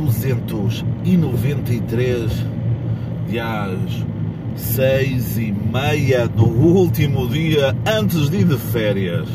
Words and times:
episódio 0.00 0.36
293 0.46 2.32
de 3.28 3.38
às 3.38 4.06
seis 4.56 5.36
e 5.38 5.52
meia 5.52 6.26
no 6.34 6.46
último 6.46 7.28
dia 7.28 7.76
antes 7.86 8.30
de 8.30 8.38
ir 8.38 8.44
de 8.44 8.56
férias. 8.56 9.28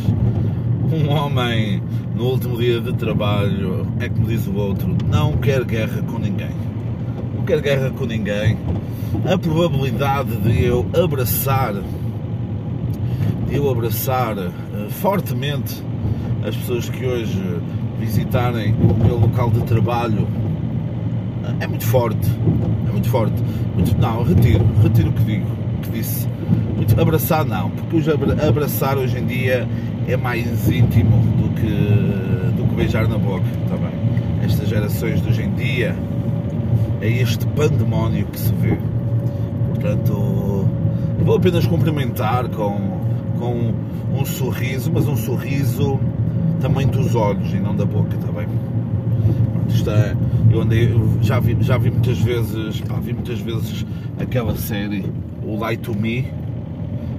Um 0.91 1.09
homem 1.09 1.81
no 2.15 2.25
último 2.25 2.57
dia 2.57 2.81
de 2.81 2.93
trabalho, 2.93 3.87
é 3.99 4.09
como 4.09 4.27
diz 4.27 4.47
o 4.47 4.55
outro, 4.55 4.95
não 5.07 5.37
quer 5.37 5.63
guerra 5.63 6.01
com 6.03 6.17
ninguém. 6.17 6.55
Não 7.35 7.43
quer 7.43 7.61
guerra 7.61 7.91
com 7.91 8.05
ninguém. 8.05 8.57
A 9.31 9.37
probabilidade 9.37 10.35
de 10.37 10.63
eu 10.63 10.85
abraçar, 11.01 11.73
de 13.47 13.55
eu 13.55 13.69
abraçar 13.69 14.37
uh, 14.37 14.51
fortemente 14.89 15.81
as 16.45 16.55
pessoas 16.55 16.89
que 16.89 17.05
hoje 17.05 17.41
visitarem 17.99 18.73
o 18.73 18.93
meu 19.05 19.17
local 19.17 19.49
de 19.49 19.61
trabalho 19.63 20.27
é 21.59 21.67
muito 21.67 21.85
forte. 21.85 22.29
É 22.87 22.91
muito 22.91 23.09
forte. 23.09 23.35
Muito, 23.73 23.97
não, 23.99 24.23
retiro, 24.23 24.65
retiro 24.81 25.09
o 25.09 25.13
que 25.13 25.23
digo, 25.23 25.45
que 25.81 25.89
disse. 25.91 26.27
Muito, 26.75 26.99
abraçar 26.99 27.45
não, 27.45 27.69
porque 27.71 27.97
hoje 27.97 28.11
abraçar 28.47 28.97
hoje 28.97 29.17
em 29.17 29.25
dia 29.25 29.67
é 30.07 30.15
mais 30.15 30.69
íntimo 30.69 31.17
do 31.37 31.49
que, 31.55 32.57
do 32.57 32.67
que 32.67 32.75
beijar 32.75 33.07
na 33.07 33.17
boca, 33.17 33.45
está 33.63 33.75
bem? 33.75 33.91
Estas 34.43 34.69
gerações 34.69 35.21
de 35.21 35.29
hoje 35.29 35.43
em 35.43 35.51
dia 35.53 35.95
é 37.01 37.09
este 37.09 37.45
pandemónio 37.47 38.25
que 38.27 38.39
se 38.39 38.53
vê. 38.53 38.77
Portanto, 39.69 40.67
vou 41.23 41.37
apenas 41.37 41.65
cumprimentar 41.65 42.47
com, 42.49 42.99
com 43.39 43.73
um 44.13 44.25
sorriso, 44.25 44.91
mas 44.93 45.07
um 45.07 45.15
sorriso 45.15 45.99
também 46.61 46.87
dos 46.87 47.15
olhos 47.15 47.51
e 47.53 47.57
não 47.57 47.75
da 47.75 47.85
boca, 47.85 48.15
está 48.15 48.31
bem? 48.31 48.47
É, 49.87 50.15
eu 50.51 50.61
andei, 50.61 50.89
já 51.21 51.39
vi, 51.39 51.55
já 51.61 51.77
vi 51.77 51.91
muitas 51.91 52.17
vezes, 52.19 52.81
pá, 52.81 52.95
vi 52.95 53.13
muitas 53.13 53.39
vezes 53.39 53.85
aquela 54.19 54.55
série, 54.55 55.05
o 55.43 55.57
Light 55.57 55.81
to 55.81 55.95
Me, 55.95 56.27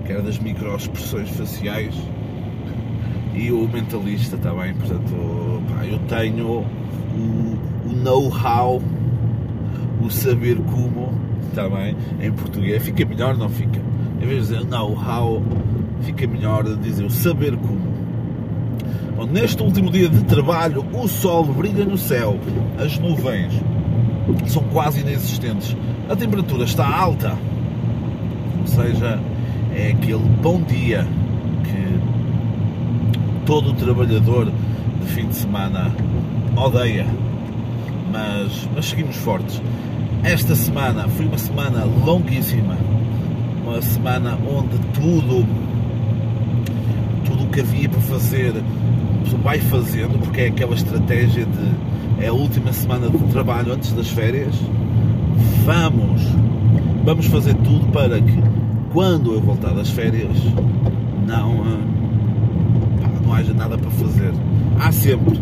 que 0.04 0.12
era 0.12 0.22
das 0.22 0.38
microexpressões 0.38 1.30
faciais, 1.30 1.94
e 3.34 3.52
o 3.52 3.68
Mentalista, 3.68 4.36
está 4.36 4.52
bem? 4.52 4.74
Portanto, 4.74 5.62
pá, 5.68 5.84
eu 5.86 5.98
tenho 6.08 6.64
o, 7.14 7.58
o 7.86 7.92
know-how, 7.92 8.82
o 10.02 10.10
saber 10.10 10.56
como, 10.56 11.12
está 11.48 11.68
bem? 11.68 11.96
Em 12.20 12.32
português, 12.32 12.82
fica 12.82 13.04
melhor, 13.04 13.36
não 13.36 13.48
fica? 13.48 13.80
Em 14.20 14.26
vez 14.26 14.48
de 14.48 14.54
dizer 14.54 14.66
know-how, 14.66 15.42
fica 16.02 16.26
melhor 16.26 16.64
dizer 16.76 17.04
o 17.04 17.10
saber 17.10 17.56
como. 17.56 17.95
Bom, 19.16 19.26
neste 19.26 19.62
último 19.62 19.90
dia 19.90 20.08
de 20.08 20.24
trabalho, 20.24 20.84
o 20.92 21.08
sol 21.08 21.44
brilha 21.44 21.84
no 21.84 21.96
céu, 21.96 22.38
as 22.78 22.98
nuvens 22.98 23.52
são 24.46 24.62
quase 24.64 25.00
inexistentes, 25.00 25.76
a 26.08 26.16
temperatura 26.16 26.64
está 26.64 26.86
alta, 26.86 27.36
ou 28.60 28.66
seja, 28.66 29.20
é 29.74 29.92
aquele 29.92 30.28
bom 30.42 30.60
dia 30.62 31.06
que 31.64 31.98
todo 33.44 33.72
trabalhador 33.74 34.50
de 35.00 35.06
fim 35.06 35.26
de 35.28 35.36
semana 35.36 35.92
odeia, 36.56 37.06
mas, 38.10 38.68
mas 38.74 38.86
seguimos 38.86 39.16
fortes. 39.16 39.60
Esta 40.22 40.56
semana 40.56 41.06
foi 41.08 41.26
uma 41.26 41.38
semana 41.38 41.84
longuíssima, 41.84 42.76
uma 43.64 43.80
semana 43.80 44.36
onde 44.48 44.78
tudo, 44.94 45.46
tudo 47.24 47.44
o 47.44 47.46
que 47.48 47.60
havia 47.60 47.88
para 47.88 48.00
fazer 48.00 48.54
vai 49.42 49.58
fazendo, 49.58 50.18
porque 50.18 50.42
é 50.42 50.46
aquela 50.48 50.74
estratégia 50.74 51.44
de 51.44 52.24
é 52.24 52.28
a 52.28 52.32
última 52.32 52.72
semana 52.72 53.10
de 53.10 53.18
trabalho 53.24 53.72
antes 53.72 53.92
das 53.92 54.08
férias. 54.08 54.54
Vamos, 55.64 56.22
vamos 57.04 57.26
fazer 57.26 57.54
tudo 57.54 57.86
para 57.92 58.20
que 58.20 58.42
quando 58.92 59.32
eu 59.34 59.40
voltar 59.40 59.74
das 59.74 59.90
férias 59.90 60.32
não, 61.26 61.58
pá, 63.00 63.10
não 63.22 63.34
haja 63.34 63.52
nada 63.52 63.76
para 63.76 63.90
fazer. 63.90 64.32
Há 64.80 64.90
sempre, 64.92 65.38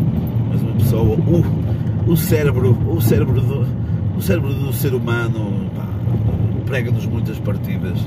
mas 0.49 0.61
uma 0.61 0.73
pessoa, 0.73 1.17
o, 1.17 2.11
o 2.11 2.17
cérebro, 2.17 2.77
o 2.89 3.01
cérebro 3.01 3.39
do, 3.39 3.67
o 4.17 4.21
cérebro 4.21 4.53
do 4.53 4.73
ser 4.73 4.93
humano 4.93 5.65
prega-nos 6.65 7.05
muitas 7.05 7.37
partidas 7.39 7.97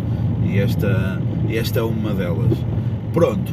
e 0.44 0.58
esta, 0.58 1.20
esta 1.48 1.80
é 1.80 1.82
uma 1.82 2.12
delas. 2.12 2.58
Pronto, 3.12 3.52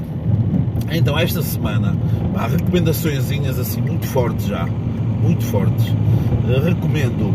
então 0.91 1.17
esta 1.17 1.41
semana, 1.41 1.95
há 2.35 2.47
recomendações 2.47 3.19
assim 3.59 3.81
muito 3.81 4.05
fortes 4.07 4.45
já, 4.45 4.65
muito 5.21 5.43
fortes. 5.45 5.87
Uh, 5.87 6.63
recomendo, 6.63 7.33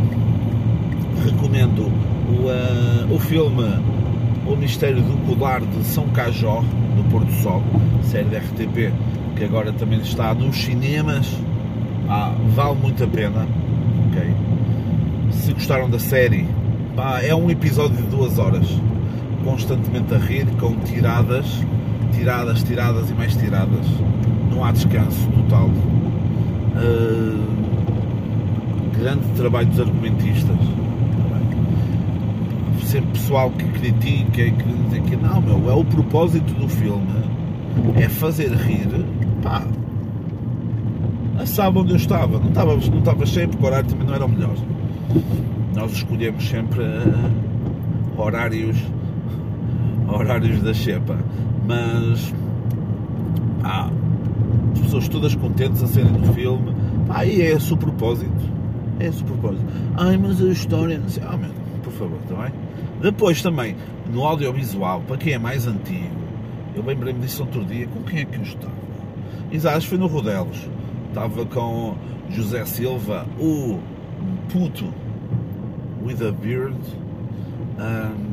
recomendo 1.24 1.82
o, 2.28 3.12
uh, 3.12 3.14
o 3.14 3.18
filme 3.18 3.64
O 4.46 4.56
Mistério 4.56 5.02
do 5.02 5.16
Colar 5.26 5.60
de 5.60 5.84
São 5.84 6.08
Cajó, 6.08 6.62
do 6.96 7.10
Porto 7.10 7.32
Sol, 7.42 7.62
série 8.04 8.28
da 8.28 8.38
RTP, 8.38 8.92
que 9.36 9.44
agora 9.44 9.72
também 9.72 10.00
está 10.00 10.32
nos 10.34 10.56
cinemas. 10.56 11.26
Ah, 12.08 12.34
vale 12.54 12.76
muito 12.76 13.04
a 13.04 13.06
pena. 13.06 13.46
Se 15.30 15.52
gostaram 15.52 15.88
da 15.88 15.98
série, 15.98 16.46
pá, 16.94 17.20
é 17.22 17.34
um 17.34 17.50
episódio 17.50 17.96
de 17.96 18.02
duas 18.02 18.38
horas, 18.38 18.66
constantemente 19.44 20.14
a 20.14 20.18
rir, 20.18 20.46
com 20.58 20.74
tiradas 20.80 21.46
tiradas, 22.10 22.62
tiradas 22.62 23.10
e 23.10 23.14
mais 23.14 23.34
tiradas. 23.36 23.86
Não 24.50 24.64
há 24.64 24.72
descanso 24.72 25.28
total. 25.28 25.68
Uh, 26.76 27.44
grande 28.98 29.26
trabalho 29.36 29.68
dos 29.68 29.80
argumentistas. 29.80 30.56
Sempre 32.82 33.12
pessoal 33.12 33.50
que 33.50 33.64
critica 33.64 34.42
e 34.42 34.50
que 34.50 34.64
diz 34.90 35.08
que 35.08 35.16
não, 35.16 35.40
meu, 35.40 35.70
é 35.70 35.74
o 35.74 35.84
propósito 35.84 36.52
do 36.54 36.68
filme 36.68 37.06
é 37.96 38.08
fazer 38.08 38.50
rir. 38.52 38.88
Pá, 39.42 39.62
sabe 41.46 41.78
onde 41.78 41.92
eu 41.92 41.96
estava. 41.96 42.38
Não 42.38 42.48
estava, 42.48 42.76
não 42.76 42.98
estava 42.98 43.26
cheio 43.26 43.48
porque 43.48 43.64
o 43.64 43.66
horário 43.66 43.88
também 43.88 44.06
não 44.06 44.14
era 44.14 44.24
o 44.24 44.28
melhor. 44.28 44.54
Nós 45.74 45.92
escolhemos 45.92 46.48
sempre 46.48 46.82
uh, 46.82 48.20
horários 48.20 48.76
horários 50.12 50.60
da 50.62 50.74
Chepa 50.74 51.16
mas 51.70 52.34
ah, 53.62 53.88
as 54.72 54.80
pessoas 54.80 55.08
todas 55.08 55.36
contentes 55.36 55.80
a 55.84 55.86
serem 55.86 56.10
no 56.10 56.32
filme, 56.32 56.74
pá, 57.06 57.24
e 57.24 57.42
é 57.42 57.52
esse 57.52 57.72
o 57.72 57.76
propósito. 57.76 58.60
É 58.98 59.06
esse 59.06 59.22
o 59.22 59.26
propósito. 59.26 59.64
Ai, 59.96 60.16
mas 60.16 60.42
a 60.42 60.48
história, 60.48 60.98
não 60.98 61.08
sei, 61.08 61.22
ah, 61.24 61.36
meu, 61.36 61.50
por 61.84 61.92
favor, 61.92 62.18
está 62.24 62.34
bem? 62.42 62.52
Depois 63.00 63.40
também, 63.40 63.76
no 64.12 64.24
audiovisual, 64.24 65.00
para 65.06 65.16
quem 65.16 65.34
é 65.34 65.38
mais 65.38 65.68
antigo, 65.68 66.10
eu 66.74 66.84
lembrei-me 66.84 67.20
disso 67.20 67.44
outro 67.44 67.64
dia, 67.64 67.86
com 67.86 68.02
quem 68.02 68.18
é 68.18 68.24
que 68.24 68.36
eu 68.36 68.42
estava? 68.42 68.80
Exato, 69.52 69.86
foi 69.86 69.98
no 69.98 70.08
Rodelos. 70.08 70.68
Estava 71.08 71.46
com 71.46 71.94
José 72.30 72.64
Silva, 72.64 73.26
o 73.38 73.78
puto 74.52 74.92
with 76.02 76.20
a 76.26 76.32
beard. 76.32 76.76
Um, 77.78 78.29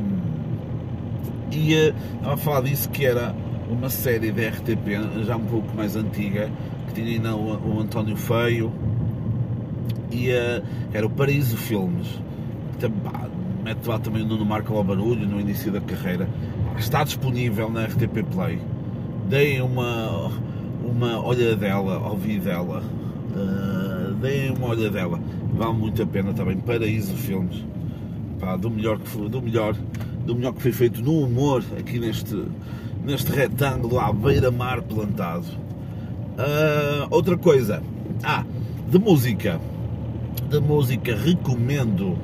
e 1.52 1.74
uh, 1.74 1.96
estava 2.16 2.34
a 2.34 2.38
falar 2.38 2.62
disso 2.62 2.90
que 2.90 3.06
era 3.06 3.36
uma 3.70 3.90
série 3.90 4.32
da 4.32 4.48
RTP, 4.48 5.24
já 5.26 5.36
um 5.36 5.46
pouco 5.46 5.76
mais 5.76 5.96
antiga, 5.96 6.50
que 6.88 6.94
tinha 6.94 7.08
ainda 7.08 7.36
o, 7.36 7.76
o 7.76 7.80
António 7.80 8.16
Feio, 8.16 8.72
e 10.12 10.30
uh, 10.30 10.64
era 10.94 11.06
o 11.06 11.10
Paraíso 11.10 11.58
Filmes. 11.58 12.08
Bah, 13.04 13.28
mete 13.64 13.86
lá 13.88 14.00
também 14.00 14.24
o 14.24 14.26
Nuno 14.26 14.46
Marco 14.46 14.74
ao 14.74 14.84
barulho 14.84 15.28
no 15.28 15.40
início 15.40 15.72
da 15.72 15.82
carreira. 15.82 16.28
Está 16.78 17.04
disponível 17.04 17.70
na 17.70 17.86
RTP 17.86 18.24
Play. 18.32 18.60
Deem 19.28 19.62
uma, 19.62 20.32
uma 20.84 21.26
olhadela 21.26 21.96
ao 21.96 22.16
dela. 22.16 22.82
Uh, 23.36 24.14
deem 24.16 24.52
uma 24.52 24.68
olhadela. 24.68 25.20
Vale 25.54 25.74
muito 25.74 26.02
a 26.02 26.06
pena 26.06 26.34
também. 26.34 26.58
Paraíso 26.58 27.16
Filmes. 27.16 27.66
Pá, 28.40 28.56
do 28.56 28.70
melhor 28.70 29.00
que 29.00 29.30
do 29.30 29.42
melhor 29.42 29.76
do 30.28 30.36
melhor 30.36 30.54
que 30.54 30.62
foi 30.62 30.72
feito 30.74 31.02
no 31.02 31.22
humor 31.22 31.64
aqui 31.80 32.00
neste, 32.00 32.44
neste 33.04 33.32
retângulo 33.32 34.00
à 34.00 34.12
beira-mar 34.12 34.82
plantado. 34.82 35.46
Uh, 36.38 37.08
outra 37.10 37.38
coisa, 37.38 37.82
ah, 38.24 38.44
de 38.92 39.00
música, 39.00 39.60
de 40.50 40.60
música 40.60 41.16
recomendo, 41.16 42.18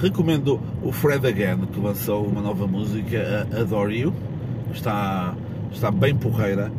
recomendo 0.00 0.60
o 0.82 0.92
Fred 0.92 1.26
Again 1.26 1.66
que 1.66 1.80
lançou 1.80 2.24
uma 2.24 2.40
nova 2.40 2.66
música, 2.66 3.46
Adore 3.60 3.98
You, 3.98 4.14
está, 4.72 5.34
está 5.72 5.90
bem 5.90 6.14
porreira. 6.14 6.72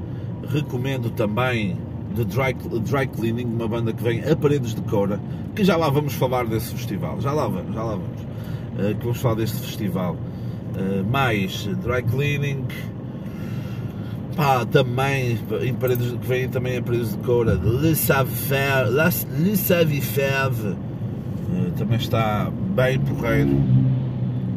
Recomendo 0.50 1.10
também 1.10 1.78
The 2.16 2.24
Dry, 2.24 2.54
Dry 2.80 3.08
Cleaning, 3.08 3.46
uma 3.46 3.68
banda 3.68 3.92
que 3.92 4.02
vem 4.02 4.22
a 4.24 4.36
Paredes 4.36 4.74
de 4.74 4.82
Cora, 4.82 5.20
que 5.54 5.64
já 5.64 5.76
lá 5.76 5.90
vamos 5.90 6.14
falar 6.14 6.46
desse 6.46 6.74
festival, 6.74 7.20
já 7.20 7.34
lá 7.34 7.48
vamos, 7.48 7.76
já 7.76 7.84
lá 7.84 7.92
vamos, 7.92 8.22
uh, 8.22 8.96
que 8.96 9.04
vamos 9.04 9.18
falar 9.20 9.36
deste 9.36 9.58
festival. 9.58 10.16
Eh, 10.76 11.04
mais 11.04 11.66
dry 11.84 12.04
cleaning. 12.04 12.66
Pá, 14.36 14.66
também, 14.66 15.40
em 15.64 15.74
paredes, 15.74 16.12
que 16.12 16.28
vêm 16.28 16.48
também 16.48 16.78
em 16.78 16.84
paredes 16.84 17.12
de 17.12 17.18
coura, 17.20 17.54
Le 17.56 17.96
Savoir, 17.96 18.88
Le 18.88 19.58
Savoir, 19.58 20.78
também 21.76 21.98
está 21.98 22.52
bem 22.76 23.00
porreiro. 23.00 23.58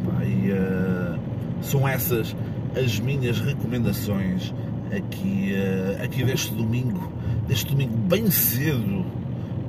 Pá, 0.04 0.22
e, 0.22 0.52
uh, 0.52 1.18
são 1.62 1.88
essas 1.88 2.36
as 2.76 3.00
minhas 3.00 3.40
recomendações 3.40 4.52
aqui, 4.94 5.54
uh, 5.54 6.04
aqui 6.04 6.24
deste 6.24 6.52
domingo, 6.52 7.10
deste 7.48 7.70
domingo 7.70 7.96
bem 7.96 8.30
cedo, 8.30 9.06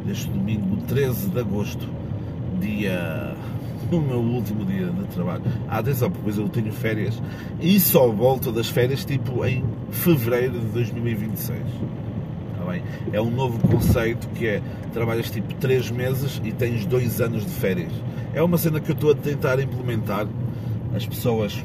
deste 0.06 0.28
domingo 0.30 0.76
13 0.88 1.30
de 1.30 1.40
agosto, 1.40 1.88
dia 2.60 3.34
o 3.98 4.02
meu 4.02 4.20
último 4.20 4.66
dia 4.66 4.88
de 4.88 5.04
trabalho. 5.08 5.44
Ah, 5.68 5.80
atenção, 5.80 6.10
porque 6.10 6.40
eu 6.40 6.50
tenho 6.50 6.72
férias 6.72 7.22
e 7.60 7.80
só 7.80 8.10
volto 8.10 8.52
das 8.52 8.70
férias 8.70 9.06
tipo 9.06 9.46
em 9.46 9.64
fevereiro 9.92 10.60
de 10.60 10.68
2026. 10.68 11.60
Está 12.54 12.72
bem? 12.72 12.84
É 13.12 13.22
um 13.22 13.32
novo 13.32 13.60
conceito 13.68 14.28
que 14.30 14.48
é 14.48 14.62
trabalhas 14.94 15.30
tipo 15.30 15.54
3 15.56 15.92
meses 15.92 16.42
e 16.44 16.52
tens 16.52 16.86
2 16.86 17.22
anos 17.22 17.46
de 17.46 17.52
férias. 17.52 17.92
É 18.34 18.42
uma 18.42 18.58
cena 18.58 18.80
que 18.80 18.92
eu 18.92 18.96
estou 18.96 19.12
a 19.12 19.16
tentar 19.16 19.60
implementar. 19.60 20.28
As 20.94 21.06
pessoas 21.06 21.64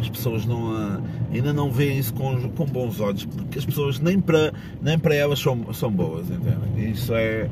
as 0.00 0.08
pessoas 0.08 0.44
não, 0.44 1.00
ainda 1.32 1.52
não 1.52 1.70
veem 1.70 1.98
isso 1.98 2.12
com, 2.12 2.48
com 2.50 2.66
bons 2.66 3.00
olhos, 3.00 3.24
porque 3.24 3.58
as 3.58 3.64
pessoas 3.64 3.98
nem 3.98 4.20
para, 4.20 4.52
nem 4.80 4.98
para 4.98 5.14
elas 5.14 5.38
são, 5.38 5.72
são 5.72 5.90
boas, 5.90 6.28
entendem? 6.30 6.90
Isso 6.90 7.14
é. 7.14 7.48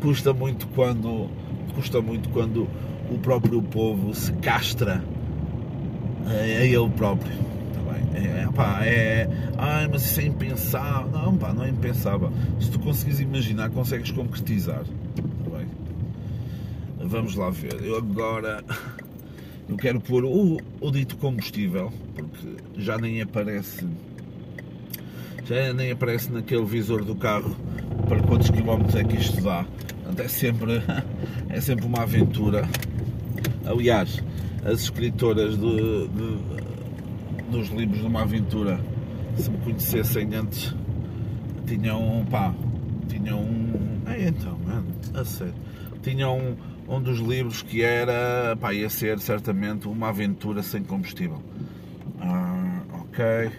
custa 0.00 0.32
muito 0.32 0.66
quando. 0.68 1.28
Custa 1.76 2.00
muito 2.00 2.30
quando 2.30 2.66
o 3.10 3.18
próprio 3.18 3.62
povo 3.62 4.14
se 4.14 4.32
castra 4.34 5.04
a, 6.26 6.30
a 6.30 6.64
ele 6.64 6.88
próprio. 6.90 7.36
Tá 7.74 7.92
bem? 7.92 8.24
É, 8.24 8.48
pá, 8.52 8.80
é. 8.82 9.28
Ai, 9.58 9.86
mas 9.86 10.04
isso 10.04 10.20
é 10.20 10.24
impensável. 10.24 11.10
Não, 11.10 11.36
pá, 11.36 11.52
não 11.52 11.62
é 11.62 11.68
impensável. 11.68 12.32
Se 12.58 12.70
tu 12.70 12.80
conseguires 12.80 13.20
imaginar, 13.20 13.70
consegues 13.70 14.10
concretizar. 14.10 14.84
Tá 14.84 15.50
bem? 15.58 15.66
Vamos 17.06 17.36
lá 17.36 17.50
ver. 17.50 17.84
Eu 17.84 17.98
agora 17.98 18.64
eu 19.68 19.76
quero 19.76 20.00
pôr 20.00 20.24
o, 20.24 20.58
o 20.80 20.90
dito 20.90 21.16
combustível, 21.18 21.92
porque 22.14 22.56
já 22.78 22.96
nem 22.96 23.20
aparece 23.20 23.86
já 25.44 25.72
nem 25.72 25.92
aparece 25.92 26.32
naquele 26.32 26.64
visor 26.64 27.04
do 27.04 27.14
carro 27.14 27.54
para 28.08 28.20
quantos 28.22 28.50
quilómetros 28.50 28.96
é 28.96 29.04
que 29.04 29.16
isto 29.16 29.40
dá. 29.42 29.64
Portanto, 30.06 30.20
é 30.20 30.28
sempre, 30.28 30.72
é 31.48 31.60
sempre 31.60 31.86
uma 31.86 32.02
aventura. 32.02 32.68
Aliás, 33.64 34.22
as 34.64 34.82
escritoras 34.82 35.56
de, 35.56 36.08
de, 36.08 36.38
dos 37.50 37.68
livros 37.68 38.00
de 38.00 38.06
uma 38.06 38.22
aventura, 38.22 38.80
se 39.36 39.50
me 39.50 39.58
conhecessem 39.58 40.34
antes, 40.34 40.74
tinham, 41.66 42.26
pá, 42.30 42.54
tinham 43.08 43.40
um. 43.40 44.02
É 44.06 44.28
então, 44.28 44.58
mano, 44.64 44.86
a 45.14 45.24
sério. 45.24 45.54
Tinham 46.02 46.56
um 46.88 47.00
dos 47.00 47.18
livros 47.18 47.62
que 47.62 47.82
era, 47.82 48.56
pá, 48.60 48.72
ia 48.72 48.88
ser 48.88 49.18
certamente 49.18 49.88
uma 49.88 50.08
aventura 50.08 50.62
sem 50.62 50.82
combustível. 50.82 51.42
Ah, 52.20 52.82
ok. 53.00 53.50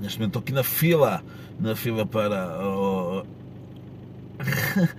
Neste 0.00 0.18
momento 0.18 0.38
estou 0.38 0.40
aqui 0.40 0.52
na 0.52 0.62
fila, 0.62 1.22
na 1.58 1.74
fila 1.74 2.06
para 2.06 3.24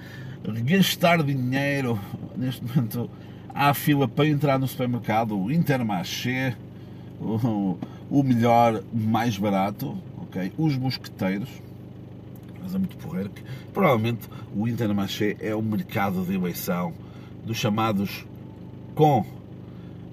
gastar 0.51 1.23
dinheiro. 1.23 1.99
Neste 2.35 2.63
momento 2.63 3.09
há 3.53 3.73
fila 3.73 4.07
para 4.07 4.27
entrar 4.27 4.59
no 4.59 4.67
supermercado, 4.67 5.37
o 5.37 5.51
Intermarché, 5.51 6.55
o, 7.19 7.77
o 8.09 8.23
melhor, 8.23 8.83
mais 8.93 9.37
barato, 9.37 9.97
ok? 10.21 10.51
Os 10.57 10.77
mosqueteiros 10.77 11.49
mas 12.69 12.75
é 12.75 12.77
muito 12.77 12.97
porreiro, 12.97 13.29
que 13.29 13.41
provavelmente 13.73 14.27
o 14.55 14.67
Intermarché 14.67 15.35
é 15.39 15.55
o 15.55 15.61
mercado 15.61 16.23
de 16.23 16.35
eleição 16.35 16.93
dos 17.43 17.57
chamados 17.57 18.25
com, 18.93 19.25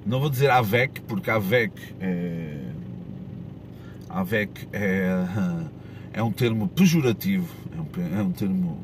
não 0.07 0.21
vou 0.21 0.31
dizer 0.31 0.51
AVEC, 0.51 1.03
porque 1.03 1.31
AVEC 1.31 1.73
é, 2.01 2.59
AVEC 4.09 4.69
é, 4.73 5.09
é 6.15 6.23
um 6.23 6.33
termo 6.33 6.69
pejorativo, 6.69 7.49
é 7.77 7.81
um, 7.81 8.19
é 8.19 8.23
um, 8.23 8.33
termo, 8.33 8.79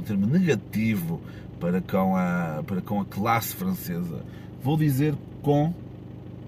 um 0.00 0.02
termo 0.02 0.26
negativo 0.26 1.20
para 1.60 1.80
com, 1.80 2.16
a, 2.16 2.62
para 2.66 2.80
com 2.80 3.00
a 3.00 3.04
classe 3.04 3.54
francesa. 3.54 4.24
Vou 4.62 4.76
dizer 4.76 5.14
com, 5.42 5.72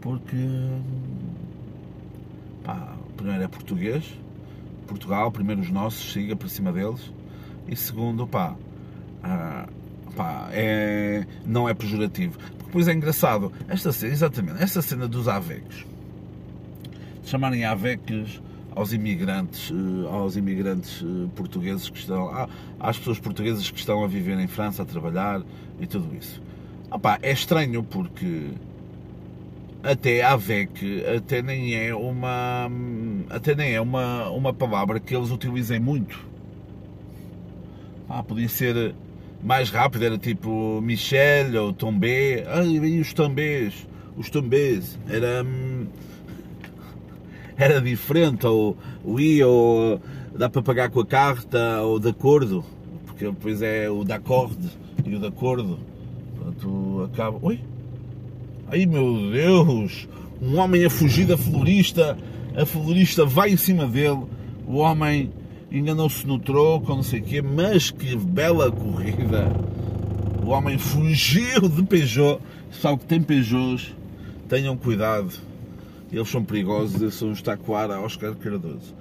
porque 0.01 0.37
pá, 2.65 2.97
primeiro 3.17 3.45
é 3.45 3.49
português, 3.49 4.19
Portugal, 4.87 5.31
primeiro 5.31 5.61
os 5.61 5.71
nossos, 5.71 6.13
siga 6.13 6.35
para 6.35 6.49
cima 6.49 6.73
deles. 6.73 7.13
E 7.69 7.77
segundo, 7.77 8.27
pá, 8.27 8.57
ah, 9.23 9.69
pá 10.17 10.49
é, 10.53 11.27
não 11.47 11.69
é 11.69 11.75
pejorativo. 11.75 12.39
Porque 12.39 12.65
depois 12.65 12.89
é 12.89 12.93
engraçado, 12.93 13.53
esta 13.69 13.93
cena, 13.93 14.13
exatamente, 14.13 14.63
esta 14.63 14.81
cena 14.81 15.07
dos 15.07 15.29
AVECs, 15.29 15.87
chamarem 17.25 17.65
AVECs 17.65 18.41
aos 18.75 18.93
imigrantes, 18.93 19.71
eh, 19.71 20.09
aos 20.09 20.37
imigrantes 20.37 21.03
eh, 21.03 21.29
portugueses 21.35 21.89
que 21.89 21.99
estão, 21.99 22.49
às 22.81 22.99
pessoas 22.99 23.19
portuguesas 23.19 23.71
que 23.71 23.79
estão 23.79 24.05
a 24.05 24.07
viver 24.07 24.39
em 24.39 24.47
França, 24.47 24.83
a 24.83 24.87
trabalhar 24.87 25.43
e 25.81 25.87
tudo 25.87 26.15
isso. 26.17 26.43
Opa, 26.91 27.19
é 27.23 27.33
estranho 27.33 27.83
porque 27.83 28.51
até 29.83 30.23
a 30.23 30.37
VEC 30.37 31.05
até 31.17 31.43
nem 31.43 31.75
é 31.75 31.95
uma 31.95 32.71
até 33.29 33.55
nem 33.55 33.73
é 33.75 33.81
uma, 33.81 34.29
uma 34.29 34.53
palavra 34.53 35.01
que 35.01 35.15
eles 35.15 35.31
utilizem 35.31 35.81
muito. 35.81 36.25
Ah, 38.09 38.23
podia 38.23 38.49
ser 38.49 38.95
mais 39.43 39.71
rápido, 39.71 40.05
era 40.05 40.19
tipo 40.19 40.81
Michel 40.83 41.65
ou 41.65 41.73
Tombé. 41.73 42.45
Ah, 42.47 42.63
e 42.63 43.01
os 43.01 43.13
Tombés, 43.13 43.87
os 44.17 44.29
Tombés, 44.31 44.99
era 45.09 45.45
era 47.57 47.81
diferente, 47.81 48.47
ou 48.47 48.77
o 49.05 49.21
I, 49.21 49.43
ou 49.43 50.01
dá 50.37 50.49
para 50.49 50.63
pagar 50.63 50.91
com 50.91 51.01
a 51.01 51.07
carta, 51.07 51.83
ou 51.83 51.99
de 51.99 52.09
acordo, 52.09 52.65
porque 53.07 53.25
depois 53.25 53.63
é 53.63 53.89
o 53.91 54.05
de 54.05 54.13
acorde 54.13 54.71
e 55.05 55.15
o 55.15 55.19
de 55.19 55.27
acordo. 55.27 55.79
Portanto, 56.37 57.11
acaba. 57.13 57.39
Oi? 57.43 57.61
Ai 58.69 58.87
meu 58.87 59.31
Deus! 59.31 60.09
Um 60.41 60.59
homem 60.59 60.85
a 60.85 60.91
fugir 60.91 61.27
da 61.27 61.37
florista, 61.37 62.17
a 62.57 62.67
florista 62.67 63.25
vai 63.25 63.51
em 63.51 63.57
cima 63.57 63.87
dele, 63.87 64.25
o 64.67 64.77
homem 64.77 65.31
enganou-se 65.71 66.27
no 66.27 66.39
troco, 66.39 66.95
não 66.95 67.03
sei 67.03 67.21
o 67.21 67.23
quê, 67.23 67.43
mas 67.43 67.91
que 67.91 68.17
bela 68.17 68.71
corrida! 68.71 69.53
O 70.45 70.49
homem 70.51 70.77
fugiu 70.77 71.69
de 71.69 71.83
Peugeot. 71.85 72.41
Sabe 72.73 72.99
que 72.99 73.07
tem 73.07 73.23
Peugeots, 73.23 73.95
tenham 74.49 74.77
cuidado, 74.77 75.33
eles 76.13 76.29
são 76.29 76.45
perigosos, 76.45 77.01
eles 77.01 77.15
são 77.15 77.31
os 77.31 77.43
taquara 77.43 78.01
Oscar 78.01 78.35
Cardoso. 78.37 78.95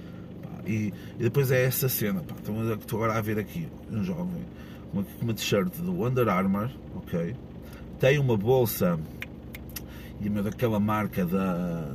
E, 0.65 0.93
e, 1.19 1.23
depois 1.23 1.51
é 1.51 1.65
essa 1.65 1.89
cena, 1.89 2.21
pá, 2.21 2.35
estou 2.79 3.03
agora 3.03 3.17
a 3.17 3.21
ver 3.21 3.39
aqui 3.39 3.67
um 3.91 4.03
jovem 4.03 4.45
com 4.91 5.03
uma 5.21 5.33
t-shirt 5.33 5.75
do 5.77 6.05
Under 6.05 6.27
Armour, 6.29 6.69
ok? 6.95 7.35
Tem 7.99 8.19
uma 8.19 8.37
bolsa 8.37 8.99
e 10.23 10.29
meu, 10.29 10.43
daquela 10.43 10.79
marca 10.79 11.25
da. 11.25 11.89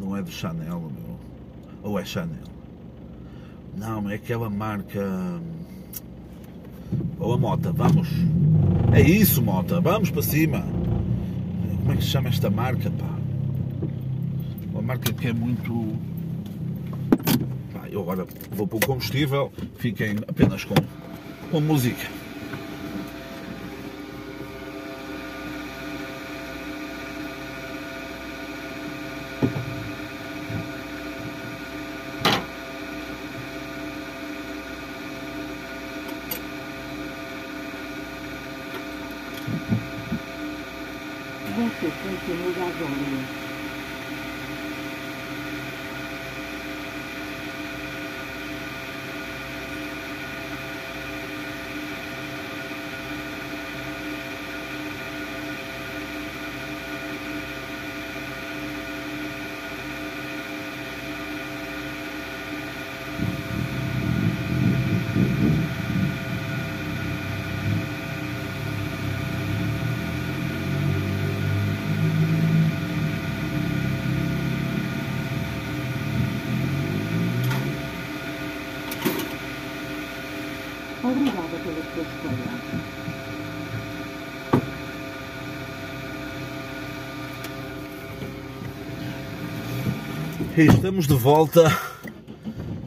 Não 0.00 0.16
é 0.16 0.22
do 0.22 0.30
Chanel, 0.30 0.80
meu. 0.80 1.20
Ou 1.82 1.98
é 1.98 2.04
Chanel? 2.04 2.44
Não, 3.76 4.08
é 4.08 4.14
aquela 4.14 4.48
marca. 4.48 5.40
Ou 7.18 7.34
a 7.34 7.38
Mota, 7.38 7.72
vamos. 7.72 8.08
É 8.92 9.02
isso, 9.02 9.42
Mota, 9.42 9.80
vamos 9.82 10.10
para 10.10 10.22
cima. 10.22 10.64
Como 11.80 11.92
é 11.92 11.96
que 11.96 12.02
se 12.02 12.08
chama 12.08 12.30
esta 12.30 12.48
marca? 12.48 12.88
Uma 12.88 12.93
marca 14.84 15.12
que 15.12 15.28
é 15.28 15.32
muito. 15.32 15.98
Pá, 17.72 17.88
eu 17.90 18.00
agora 18.02 18.26
vou 18.52 18.66
para 18.66 18.76
o 18.76 18.80
combustível, 18.80 19.50
fiquem 19.78 20.16
apenas 20.28 20.64
com, 20.64 20.74
com 21.50 21.60
música. 21.60 22.23
Estamos 90.56 91.08
de 91.08 91.14
volta. 91.14 91.76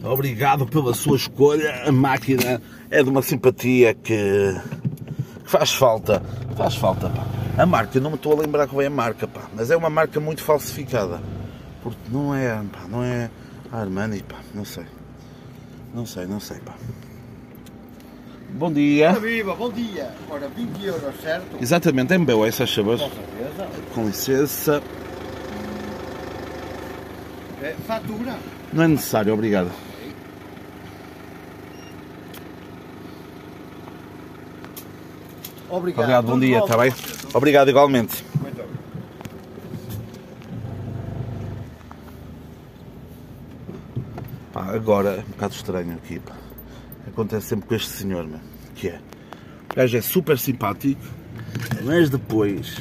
Obrigado 0.02 0.66
pela 0.66 0.94
sua 0.94 1.16
escolha. 1.16 1.82
A 1.84 1.92
máquina 1.92 2.62
é 2.90 3.02
de 3.02 3.10
uma 3.10 3.20
simpatia 3.20 3.92
que 3.92 4.56
faz 5.44 5.74
falta. 5.74 6.22
Faz 6.56 6.76
falta, 6.76 7.10
pá. 7.10 7.26
A 7.58 7.66
marca, 7.66 8.00
não 8.00 8.10
me 8.10 8.16
estou 8.16 8.32
a 8.32 8.40
lembrar 8.40 8.66
qual 8.68 8.80
é 8.80 8.86
a 8.86 8.90
marca, 8.90 9.28
pá. 9.28 9.42
Mas 9.54 9.70
é 9.70 9.76
uma 9.76 9.90
marca 9.90 10.18
muito 10.18 10.42
falsificada. 10.42 11.20
Porque 11.82 11.98
não 12.10 12.34
é, 12.34 12.54
pá, 12.72 12.86
não 12.88 13.04
é 13.04 13.28
Armani, 13.70 14.22
pá. 14.22 14.36
Não 14.54 14.64
sei. 14.64 14.84
Não 15.92 16.06
sei, 16.06 16.26
não 16.26 16.40
sei, 16.40 16.58
pá. 16.60 16.74
Bom 18.50 18.72
dia. 18.72 19.12
Viva, 19.12 19.54
bom 19.54 19.70
dia! 19.70 20.10
Ora, 20.30 20.48
20 20.48 20.84
euros, 20.86 21.14
certo? 21.22 21.58
Exatamente, 21.60 22.16
MBO, 22.16 22.46
essas 22.46 22.70
chavas. 22.70 23.02
Com 23.02 23.10
certeza. 23.10 23.68
Com 23.94 24.06
licença. 24.06 24.82
É, 27.62 27.74
fatura? 27.86 28.38
Não 28.72 28.84
é 28.84 28.88
necessário, 28.88 29.32
obrigado. 29.34 29.70
Obrigado. 35.68 36.02
Obrigado, 36.02 36.26
bom 36.26 36.38
dia, 36.38 36.58
está 36.60 36.78
bem? 36.78 36.92
Obrigado 37.34 37.68
igualmente. 37.68 38.24
Muito 38.40 38.60
obrigado. 38.60 38.78
Pá, 44.52 44.64
agora 44.74 45.08
é 45.16 45.20
um 45.20 45.30
bocado 45.30 45.54
estranho 45.54 45.94
aqui. 45.94 46.18
Pá. 46.20 46.34
Acontece 47.06 47.48
sempre 47.48 47.68
com 47.68 47.74
este 47.74 47.90
senhor, 47.90 48.24
meu, 48.24 48.40
que 48.74 48.88
é. 48.88 49.00
O 49.70 49.74
gajo 49.76 49.96
é 49.96 50.00
super 50.00 50.38
simpático, 50.38 51.02
mas 51.84 52.08
depois 52.08 52.76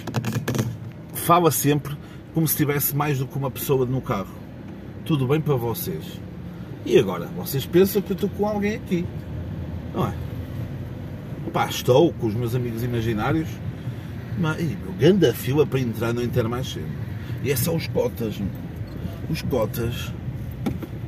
fala 1.13 1.51
sempre 1.51 1.97
como 2.33 2.47
se 2.47 2.55
tivesse 2.55 2.95
mais 2.95 3.17
do 3.17 3.27
que 3.27 3.37
uma 3.37 3.51
pessoa 3.51 3.85
no 3.85 4.01
carro. 4.01 4.46
Tudo 5.07 5.25
bem 5.25 5.39
para 5.39 5.55
vocês. 5.55 6.03
E 6.85 6.99
agora? 6.99 7.27
Vocês 7.37 7.65
pensam 7.65 8.01
que 8.01 8.11
eu 8.11 8.15
estou 8.15 8.29
com 8.29 8.45
alguém 8.45 8.75
aqui. 8.75 9.05
Não 9.95 10.05
é? 10.05 10.13
Pá, 11.53 11.67
estou 11.67 12.11
com 12.11 12.27
os 12.27 12.33
meus 12.33 12.53
amigos 12.53 12.83
imaginários. 12.83 13.47
Mas, 14.37 14.61
meu, 14.61 14.91
grande 14.99 15.31
fila 15.31 15.65
para 15.65 15.79
entrar 15.79 16.13
no 16.13 16.21
Inter 16.21 16.49
mais 16.49 16.67
cedo. 16.67 16.91
E 17.41 17.49
é 17.49 17.55
só 17.55 17.73
os 17.73 17.87
cotas. 17.87 18.35
Os 19.29 19.41
cotas 19.43 20.11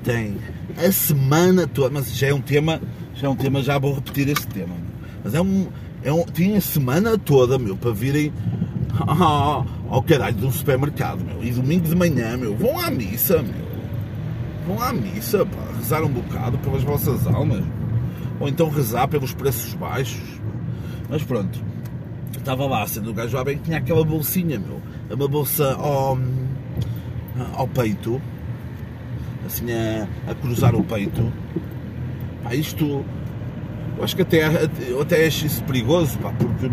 tem 0.01 0.37
a 0.77 0.91
semana 0.93 1.67
toda, 1.67 1.89
mas 1.89 2.15
já 2.15 2.27
é 2.27 2.33
um 2.33 2.41
tema, 2.41 2.81
já 3.13 3.27
é 3.27 3.29
um 3.29 3.35
tema, 3.35 3.61
já 3.61 3.77
vou 3.77 3.93
repetir 3.93 4.29
este 4.29 4.47
tema, 4.47 4.75
mas 5.23 5.33
é 5.33 5.41
um, 5.41 5.67
é 6.03 6.11
um, 6.11 6.23
tem 6.23 6.55
a 6.55 6.61
semana 6.61 7.17
toda, 7.17 7.59
meu, 7.59 7.75
para 7.75 7.91
virem 7.91 8.31
ao, 8.97 9.65
ao 9.89 10.01
caralho 10.01 10.37
de 10.37 10.45
um 10.45 10.51
supermercado, 10.51 11.23
meu, 11.23 11.43
e 11.43 11.51
domingo 11.51 11.87
de 11.87 11.95
manhã, 11.95 12.37
meu, 12.37 12.55
vão 12.55 12.79
à 12.79 12.89
missa, 12.89 13.41
meu, 13.41 13.68
vão 14.69 14.81
à 14.81 14.93
missa, 14.93 15.43
pá, 15.45 15.57
rezar 15.77 16.03
um 16.03 16.09
bocado 16.09 16.59
pelas 16.59 16.83
vossas 16.83 17.25
almas, 17.25 17.63
ou 18.39 18.47
então 18.47 18.69
rezar 18.69 19.07
pelos 19.07 19.33
preços 19.33 19.73
baixos, 19.73 20.21
mas 21.09 21.23
pronto, 21.23 21.59
estava 22.37 22.67
lá, 22.67 22.85
sendo 22.85 23.09
o 23.09 23.13
gajo 23.13 23.43
bem, 23.43 23.57
tinha 23.57 23.79
aquela 23.79 24.05
bolsinha, 24.05 24.59
meu, 24.59 24.79
uma 25.09 25.27
bolsa 25.27 25.73
ao, 25.73 26.19
ao 27.55 27.67
peito, 27.67 28.21
assim 29.43 29.65
a, 29.71 30.07
a 30.29 30.35
cruzar 30.35 30.75
o 30.75 30.83
peito. 30.83 31.33
Pá, 32.43 32.53
isto 32.53 33.03
eu 33.97 34.03
acho 34.03 34.15
que 34.15 34.21
até, 34.21 34.69
eu 34.87 35.01
até 35.01 35.25
acho 35.25 35.47
isso 35.47 35.63
perigoso, 35.63 36.17
pá, 36.19 36.31
porque 36.37 36.69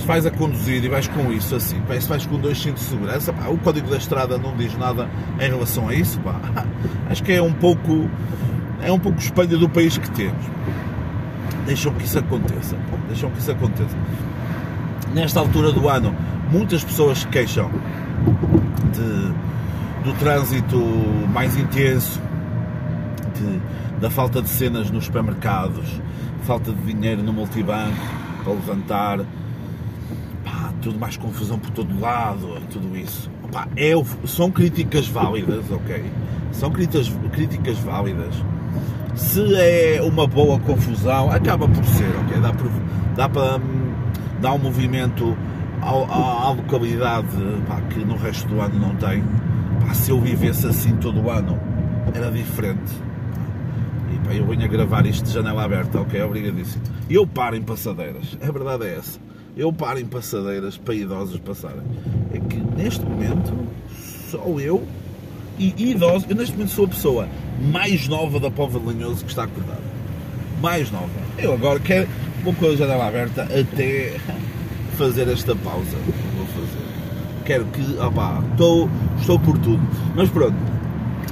se 0.00 0.06
vais 0.06 0.24
a 0.26 0.30
conduzir 0.30 0.82
e 0.82 0.88
vais 0.88 1.06
com 1.08 1.30
isso 1.32 1.54
assim, 1.54 1.80
se 2.00 2.08
vais 2.08 2.26
com 2.26 2.38
dois 2.38 2.60
cintos 2.60 2.82
de 2.84 2.88
segurança, 2.90 3.32
pá, 3.32 3.48
o 3.48 3.58
código 3.58 3.88
da 3.90 3.96
estrada 3.98 4.38
não 4.38 4.56
diz 4.56 4.76
nada 4.76 5.08
em 5.38 5.48
relação 5.48 5.88
a 5.88 5.94
isso, 5.94 6.18
pá. 6.20 6.40
acho 7.10 7.22
que 7.22 7.32
é 7.32 7.42
um 7.42 7.52
pouco 7.52 8.08
é 8.82 8.90
um 8.90 8.98
pouco 8.98 9.18
espelho 9.18 9.58
do 9.58 9.68
país 9.68 9.98
que 9.98 10.10
temos. 10.10 10.44
Deixam 11.66 11.92
que 11.94 12.04
isso 12.04 12.18
aconteça, 12.18 12.74
pá, 12.90 12.96
deixam 13.08 13.30
que 13.30 13.38
isso 13.38 13.50
aconteça. 13.50 13.96
Nesta 15.14 15.40
altura 15.40 15.70
do 15.72 15.88
ano, 15.88 16.14
muitas 16.50 16.82
pessoas 16.82 17.24
queixam 17.26 17.70
de, 18.92 20.04
do 20.04 20.16
trânsito 20.18 20.76
mais 21.32 21.56
intenso, 21.56 22.20
de- 23.34 24.00
da 24.00 24.08
falta 24.08 24.40
de 24.40 24.48
cenas 24.48 24.90
nos 24.90 25.04
supermercados, 25.04 26.00
falta 26.44 26.72
de 26.72 26.92
dinheiro 26.92 27.22
no 27.22 27.32
multibanco 27.32 27.96
para 28.42 28.52
levantar, 28.54 29.20
tudo 30.80 30.98
mais 30.98 31.16
confusão 31.16 31.58
por 31.58 31.70
todo 31.70 31.98
lado 32.00 32.56
tudo 32.70 32.96
isso. 32.96 33.30
Pá, 33.52 33.66
é, 33.76 33.92
são 34.26 34.50
críticas 34.50 35.06
válidas, 35.08 35.64
ok? 35.70 36.04
São 36.52 36.70
críticas, 36.70 37.10
críticas 37.32 37.78
válidas. 37.78 38.34
Se 39.14 39.40
é 39.56 40.00
uma 40.02 40.26
boa 40.26 40.58
confusão, 40.60 41.30
acaba 41.30 41.68
por 41.68 41.84
ser, 41.84 42.10
ok? 42.24 42.40
Dá, 42.40 42.52
por- 42.52 42.70
dá 43.16 43.28
para 43.28 43.56
hum, 43.56 43.92
dar 44.40 44.52
um 44.52 44.58
movimento 44.58 45.36
à, 45.82 45.88
à 45.88 46.50
localidade 46.52 47.26
pá, 47.66 47.80
que 47.90 47.98
no 48.04 48.16
resto 48.16 48.48
do 48.48 48.60
ano 48.60 48.78
não 48.78 48.94
tem. 48.96 49.22
Pá, 49.84 49.92
se 49.94 50.10
eu 50.10 50.20
vivesse 50.20 50.66
assim 50.66 50.96
todo 50.96 51.20
o 51.20 51.30
ano, 51.30 51.58
era 52.14 52.30
diferente. 52.30 52.92
E 54.12 54.18
pá, 54.26 54.32
eu 54.32 54.46
venho 54.46 54.64
a 54.64 54.68
gravar 54.68 55.04
isto 55.06 55.24
de 55.24 55.32
janela 55.32 55.64
aberta, 55.64 56.00
ok? 56.00 56.22
Obrigadíssimo. 56.22 56.82
E 57.08 57.14
eu 57.14 57.26
paro 57.26 57.56
em 57.56 57.62
passadeiras, 57.62 58.38
a 58.40 58.50
verdade 58.50 58.84
é 58.86 58.96
essa. 58.96 59.18
Eu 59.56 59.72
paro 59.72 59.98
em 59.98 60.06
passadeiras 60.06 60.76
para 60.76 60.94
idosos 60.94 61.38
passarem. 61.40 61.82
É 62.32 62.38
que 62.38 62.56
neste 62.76 63.04
momento 63.04 63.52
sou 64.30 64.60
eu 64.60 64.86
e 65.58 65.90
idosos. 65.90 66.28
Eu 66.28 66.36
neste 66.36 66.52
momento 66.52 66.70
sou 66.70 66.84
a 66.84 66.88
pessoa 66.88 67.28
mais 67.60 68.08
nova 68.08 68.38
da 68.38 68.50
Pova 68.50 68.78
de 68.78 68.86
Linhoso 68.86 69.24
que 69.24 69.30
está 69.30 69.44
acordada. 69.44 69.82
Mais 70.60 70.90
nova. 70.90 71.08
Eu 71.38 71.54
agora 71.54 71.80
quero, 71.80 72.08
vou 72.44 72.54
com 72.54 72.66
a 72.66 72.76
janela 72.76 73.06
aberta 73.06 73.42
até 73.42 74.16
fazer 74.96 75.28
esta 75.28 75.54
pausa. 75.56 75.96
Vou 76.36 76.46
fazer. 76.46 76.90
Quero 77.44 77.64
que, 77.66 77.98
opá, 77.98 78.42
estou, 78.52 78.88
estou 79.18 79.38
por 79.38 79.58
tudo. 79.58 79.82
Mas 80.14 80.28
pronto, 80.30 80.56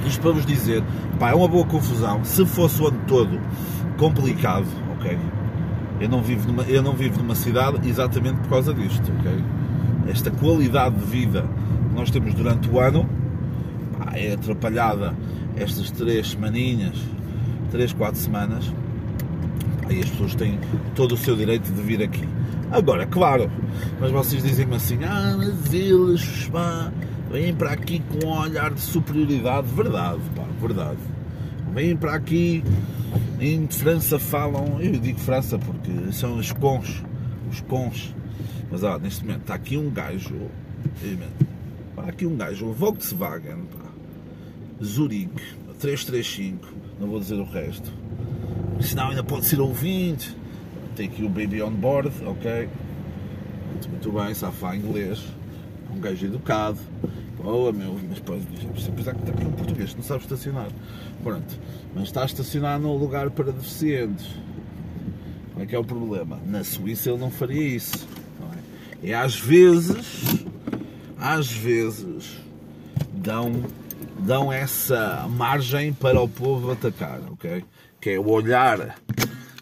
isto 0.05 0.21
para 0.21 0.31
vos 0.31 0.45
dizer, 0.45 0.83
pá, 1.19 1.29
é 1.29 1.33
uma 1.33 1.47
boa 1.47 1.65
confusão. 1.65 2.23
Se 2.25 2.45
fosse 2.45 2.81
o 2.81 2.87
ano 2.87 2.99
todo 3.07 3.39
complicado, 3.97 4.67
ok? 4.97 5.17
Eu 5.99 6.09
não 6.09 6.21
vivo 6.21 6.47
numa, 6.47 6.63
eu 6.63 6.81
não 6.81 6.93
vivo 6.93 7.19
numa 7.19 7.35
cidade 7.35 7.87
exatamente 7.87 8.39
por 8.41 8.49
causa 8.49 8.73
disto, 8.73 9.11
ok? 9.19 9.43
Esta 10.07 10.31
qualidade 10.31 10.95
de 10.95 11.05
vida 11.05 11.45
que 11.89 11.95
nós 11.95 12.09
temos 12.09 12.33
durante 12.33 12.69
o 12.69 12.79
ano 12.79 13.07
pá, 13.97 14.13
é 14.15 14.33
atrapalhada 14.33 15.13
estas 15.55 15.91
três 15.91 16.31
semaninhas, 16.31 16.97
três, 17.71 17.91
quatro 17.91 18.19
semanas, 18.19 18.71
e 19.89 19.99
as 19.99 20.09
pessoas 20.09 20.35
têm 20.35 20.59
todo 20.95 21.13
o 21.13 21.17
seu 21.17 21.35
direito 21.35 21.71
de 21.71 21.81
vir 21.81 22.01
aqui. 22.01 22.27
Agora, 22.71 23.05
claro, 23.05 23.49
mas 23.99 24.11
vocês 24.11 24.43
dizem-me 24.43 24.75
assim, 24.75 25.03
ah, 25.03 25.35
mas 25.37 25.73
eles, 25.73 26.49
pá, 26.51 26.91
vêm 27.31 27.53
para 27.53 27.71
aqui 27.71 28.01
com 28.07 28.27
um 28.27 28.39
olhar 28.39 28.71
de 28.71 28.79
superioridade. 28.79 29.67
Verdade, 29.67 30.19
pá, 30.35 30.43
verdade. 30.61 30.97
Vêm 31.79 31.95
para 31.95 32.13
aqui, 32.13 32.61
em 33.39 33.65
França 33.69 34.19
falam, 34.19 34.81
eu 34.81 34.99
digo 34.99 35.17
França 35.17 35.57
porque 35.57 36.11
são 36.11 36.35
os 36.35 36.51
cons, 36.51 37.01
os 37.49 37.61
cons. 37.61 38.13
Mas 38.69 38.83
ó, 38.83 38.99
neste 38.99 39.23
momento 39.23 39.43
está 39.43 39.53
aqui 39.53 39.77
um 39.77 39.89
gajo, 39.89 40.35
está 41.01 42.03
aqui 42.03 42.25
um 42.25 42.35
gajo, 42.35 42.73
Volkswagen, 42.73 43.63
pá, 43.71 43.91
Zurique, 44.83 45.41
335, 45.79 46.67
não 46.99 47.07
vou 47.07 47.17
dizer 47.17 47.35
o 47.35 47.45
resto. 47.45 47.89
Senão 48.81 49.11
ainda 49.11 49.23
pode 49.23 49.45
ser 49.45 49.61
ouvinte. 49.61 50.35
Tem 50.97 51.07
aqui 51.07 51.23
o 51.23 51.29
Baby 51.29 51.61
on 51.61 51.71
board, 51.71 52.11
ok? 52.25 52.67
Muito, 53.89 54.11
bem, 54.11 54.33
sabe 54.33 54.53
falar 54.57 54.75
inglês. 54.75 55.23
Um 55.95 56.01
gajo 56.01 56.25
educado. 56.25 56.79
Boa, 57.41 57.71
meu, 57.71 57.97
mas 58.07 58.19
depois, 58.19 58.43
apesar 58.87 59.13
que 59.13 59.21
está 59.21 59.31
aqui 59.31 59.45
um 59.45 59.51
português 59.53 59.95
não 59.95 60.03
sabe 60.03 60.23
estacionar. 60.23 60.67
Pronto, 61.23 61.57
mas 61.95 62.03
está 62.05 62.23
a 62.23 62.25
estacionar 62.25 62.77
num 62.79 62.97
lugar 62.97 63.29
para 63.31 63.51
deficientes. 63.51 64.27
Qual 65.53 65.63
é 65.63 65.65
que 65.65 65.73
é 65.73 65.79
o 65.79 65.83
problema? 65.83 66.37
Na 66.45 66.63
Suíça 66.65 67.09
ele 67.09 67.19
não 67.19 67.31
faria 67.31 67.75
isso. 67.75 68.07
não 68.39 68.49
é? 68.51 69.11
É 69.11 69.13
às 69.13 69.39
vezes, 69.39 70.45
às 71.17 71.49
vezes, 71.49 72.37
dão, 73.13 73.63
dão 74.19 74.51
essa 74.51 75.25
margem 75.29 75.93
para 75.93 76.19
o 76.19 76.27
povo 76.27 76.71
atacar, 76.71 77.21
ok? 77.31 77.63
Que 78.01 78.11
é 78.11 78.19
o 78.19 78.29
olhar 78.29 78.97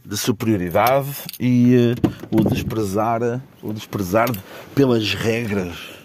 de 0.03 0.17
superioridade 0.17 1.11
e 1.39 1.75
eh, 1.75 1.95
o 2.31 2.43
desprezar, 2.43 3.41
o 3.61 3.71
desprezar 3.71 4.31
pelas 4.73 5.13
regras 5.13 5.96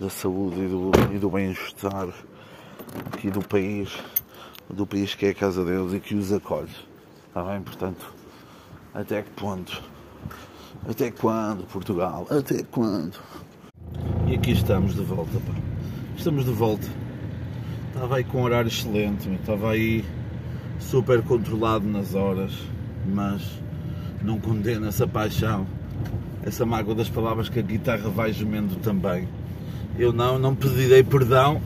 da 0.00 0.08
saúde 0.08 0.62
e 0.62 0.66
do, 0.66 0.90
e 1.14 1.18
do 1.18 1.28
bem-estar 1.28 2.08
aqui 3.12 3.30
do 3.30 3.46
país, 3.46 3.90
do 4.70 4.86
país 4.86 5.14
que 5.14 5.26
é 5.26 5.28
a 5.28 5.34
casa 5.34 5.62
deles 5.62 5.92
e 5.92 6.00
que 6.00 6.14
os 6.14 6.32
acolhe. 6.32 6.70
Está 7.28 7.44
bem? 7.44 7.60
Portanto, 7.60 8.14
até 8.94 9.20
que 9.20 9.30
ponto? 9.32 9.82
Até 10.88 11.10
quando, 11.10 11.66
Portugal? 11.66 12.26
Até 12.30 12.62
quando? 12.62 13.18
E 14.26 14.34
aqui 14.34 14.52
estamos 14.52 14.94
de 14.94 15.02
volta, 15.02 15.38
pá. 15.40 15.52
Estamos 16.16 16.46
de 16.46 16.52
volta. 16.52 16.88
estava 17.88 18.16
aí 18.16 18.24
com 18.24 18.38
um 18.38 18.44
horário 18.44 18.68
excelente, 18.68 19.28
estava 19.34 19.72
aí 19.72 20.02
super 20.78 21.22
controlado 21.22 21.86
nas 21.86 22.14
horas, 22.14 22.52
mas 23.06 23.42
não 24.22 24.40
condena 24.40 24.88
essa 24.88 25.06
paixão, 25.06 25.66
essa 26.42 26.64
mágoa 26.64 26.94
das 26.94 27.10
palavras 27.10 27.50
que 27.50 27.58
a 27.58 27.62
guitarra 27.62 28.08
vai 28.08 28.32
gemendo 28.32 28.76
também. 28.76 29.28
Eu 30.00 30.14
não, 30.14 30.38
não 30.38 30.54
pedirei 30.54 31.04
perdão. 31.04 31.60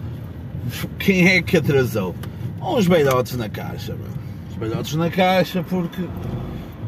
Quem 0.99 1.29
é 1.29 1.41
que 1.41 1.57
atrasou? 1.57 2.17
Uns 2.61 2.85
velhotes 2.85 3.37
na 3.37 3.49
caixa, 3.49 3.95
meu. 3.95 4.09
Os 4.51 4.57
velhotes 4.57 4.97
na 4.97 5.09
caixa 5.09 5.63
porque 5.63 6.03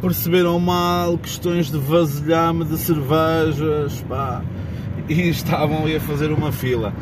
perceberam 0.00 0.58
mal 0.58 1.16
questões 1.16 1.70
de 1.70 1.78
vasilhame 1.78 2.64
de 2.64 2.76
cervejas, 2.76 4.04
pá, 4.08 4.42
e 5.08 5.14
estavam 5.30 5.84
ali 5.84 5.94
a 5.94 6.00
fazer 6.00 6.32
uma 6.32 6.50
fila. 6.50 6.92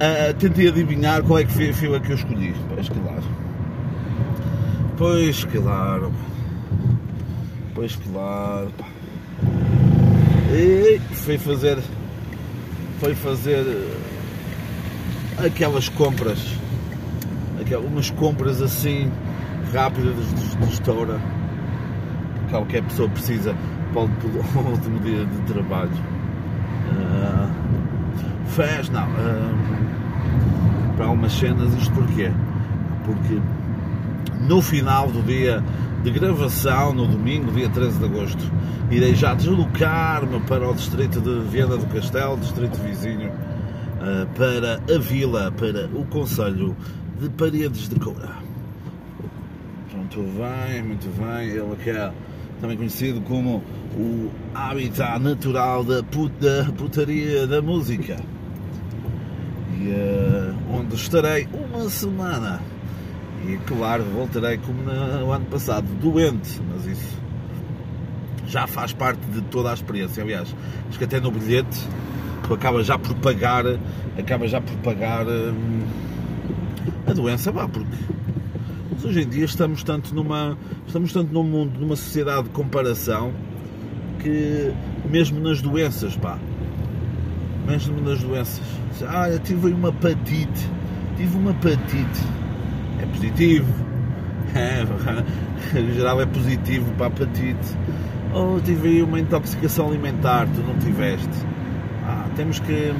Uh, 0.00 0.34
tentei 0.34 0.66
adivinhar 0.66 1.22
qual 1.22 1.38
é 1.38 1.44
que 1.44 1.52
foi 1.52 1.70
a 1.70 1.74
fila 1.74 2.00
que 2.00 2.10
eu 2.10 2.16
escolhi. 2.16 2.52
Pois 2.68 2.88
claro. 2.88 3.22
Pois 4.98 5.44
claro. 5.44 6.12
Pois 7.72 7.94
claro. 7.94 8.72
E 10.52 11.00
foi 11.12 11.38
fazer. 11.38 11.78
Foi 13.02 13.16
fazer 13.16 13.66
aquelas 15.44 15.88
compras. 15.88 16.38
Aquelas, 17.60 18.10
compras 18.10 18.62
assim 18.62 19.10
rápidas 19.72 20.14
de, 20.14 20.56
de 20.56 20.72
estoura. 20.72 21.20
Qualquer 22.48 22.80
pessoa 22.84 23.08
precisa 23.08 23.56
para 23.92 24.02
o 24.02 24.04
último 24.70 25.00
dia 25.00 25.26
de 25.26 25.52
trabalho. 25.52 25.90
Uh, 26.92 27.50
fez, 28.46 28.88
não. 28.90 29.08
Uh, 29.08 30.94
para 30.96 31.06
algumas 31.06 31.32
cenas, 31.32 31.74
isto 31.74 31.92
porquê? 31.92 32.30
Porque 33.04 33.40
no 34.42 34.62
final 34.62 35.08
do 35.08 35.22
dia 35.22 35.60
de 36.02 36.10
gravação, 36.10 36.92
no 36.92 37.06
domingo, 37.06 37.52
dia 37.52 37.68
13 37.68 37.98
de 37.98 38.04
agosto, 38.04 38.52
irei 38.90 39.14
já 39.14 39.34
deslocar-me 39.34 40.40
para 40.40 40.68
o 40.68 40.74
distrito 40.74 41.20
de 41.20 41.48
Viana 41.48 41.76
do 41.76 41.86
Castelo, 41.86 42.36
distrito 42.38 42.76
vizinho, 42.78 43.30
uh, 43.30 44.26
para 44.34 44.80
a 44.92 44.98
vila, 44.98 45.52
para 45.52 45.86
o 45.94 46.04
Conselho 46.06 46.76
de 47.20 47.28
Paredes 47.30 47.88
de 47.88 48.00
Coura. 48.00 48.30
Muito 49.94 50.18
bem, 50.36 50.82
muito 50.82 51.08
bem. 51.16 51.50
Ele 51.50 51.76
que 51.82 51.90
é 51.90 52.12
também 52.60 52.76
conhecido 52.76 53.20
como 53.20 53.62
o 53.96 54.30
habitat 54.52 55.20
natural 55.20 55.84
da, 55.84 56.02
put 56.02 56.34
da 56.40 56.64
putaria 56.72 57.46
da 57.46 57.62
música. 57.62 58.16
E 59.78 59.88
uh, 59.88 60.54
onde 60.68 60.96
estarei 60.96 61.48
uma 61.52 61.88
semana. 61.88 62.71
E 63.46 63.56
claro, 63.66 64.04
voltarei 64.04 64.58
como 64.58 64.82
no 64.82 65.32
ano 65.32 65.46
passado, 65.46 65.86
doente, 66.00 66.60
mas 66.70 66.86
isso 66.86 67.18
já 68.46 68.66
faz 68.66 68.92
parte 68.92 69.20
de 69.26 69.40
toda 69.42 69.70
a 69.70 69.74
experiência. 69.74 70.22
Aliás, 70.22 70.54
acho 70.88 70.98
que 70.98 71.04
até 71.04 71.18
no 71.18 71.30
bilhete 71.30 71.88
tu 72.58 72.82
já 72.82 72.98
por 72.98 73.14
pagar, 73.16 73.64
acaba 74.18 74.46
já 74.46 74.60
por 74.60 74.76
pagar 74.78 75.26
hum, 75.26 75.82
a 77.06 77.12
doença, 77.12 77.50
vá, 77.50 77.66
porque 77.66 77.96
mas 78.92 79.04
hoje 79.04 79.22
em 79.22 79.28
dia 79.28 79.44
estamos 79.44 79.82
tanto 79.82 80.14
numa 80.14 80.56
estamos 80.86 81.12
tanto 81.12 81.32
num 81.32 81.42
mundo, 81.42 81.80
numa 81.80 81.96
sociedade 81.96 82.44
de 82.44 82.50
comparação 82.50 83.32
que 84.20 84.72
mesmo 85.08 85.40
nas 85.40 85.62
doenças, 85.62 86.16
pá, 86.16 86.38
mesmo 87.66 88.00
nas 88.00 88.20
doenças, 88.20 88.62
ah, 89.08 89.30
eu 89.30 89.38
tive 89.38 89.72
uma 89.72 89.88
hepatite, 89.88 90.68
tive 91.16 91.36
uma 91.36 91.52
hepatite, 91.52 92.20
é 93.02 93.06
positivo, 93.06 93.72
é, 94.54 95.78
em 95.78 95.92
geral 95.92 96.20
é 96.20 96.26
positivo 96.26 96.92
para 96.96 97.06
a 97.06 97.08
hepatite, 97.08 97.76
ou 98.32 98.60
tive 98.60 98.88
aí 98.88 99.02
uma 99.02 99.20
intoxicação 99.20 99.88
alimentar, 99.88 100.46
tu 100.46 100.60
não 100.62 100.78
tiveste. 100.78 101.28
Ah, 102.04 102.26
temos 102.36 102.58
que 102.60 102.92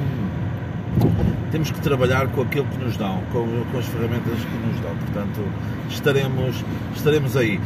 temos 1.51 1.71
que 1.71 1.81
trabalhar 1.81 2.27
com 2.27 2.41
aquilo 2.41 2.65
que 2.65 2.83
nos 2.83 2.97
dão, 2.97 3.19
com, 3.31 3.45
com 3.71 3.77
as 3.77 3.85
ferramentas 3.85 4.39
que 4.39 4.67
nos 4.67 4.79
dão. 4.79 4.95
Portanto, 4.95 5.41
estaremos, 5.89 6.63
estaremos 6.95 7.37
aí. 7.37 7.59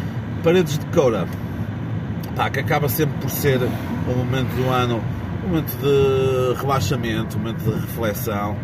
Paredes 0.44 0.78
de 0.78 0.86
Coura, 0.88 1.28
que 2.52 2.60
acaba 2.60 2.88
sempre 2.88 3.18
por 3.20 3.30
ser 3.30 3.60
um 3.62 4.18
momento 4.18 4.50
do 4.56 4.70
ano, 4.70 5.02
um 5.44 5.48
momento 5.48 5.76
de 5.78 6.62
relaxamento, 6.62 7.38
um 7.38 7.42
momento 7.42 7.64
de 7.64 7.80
reflexão, 7.80 8.56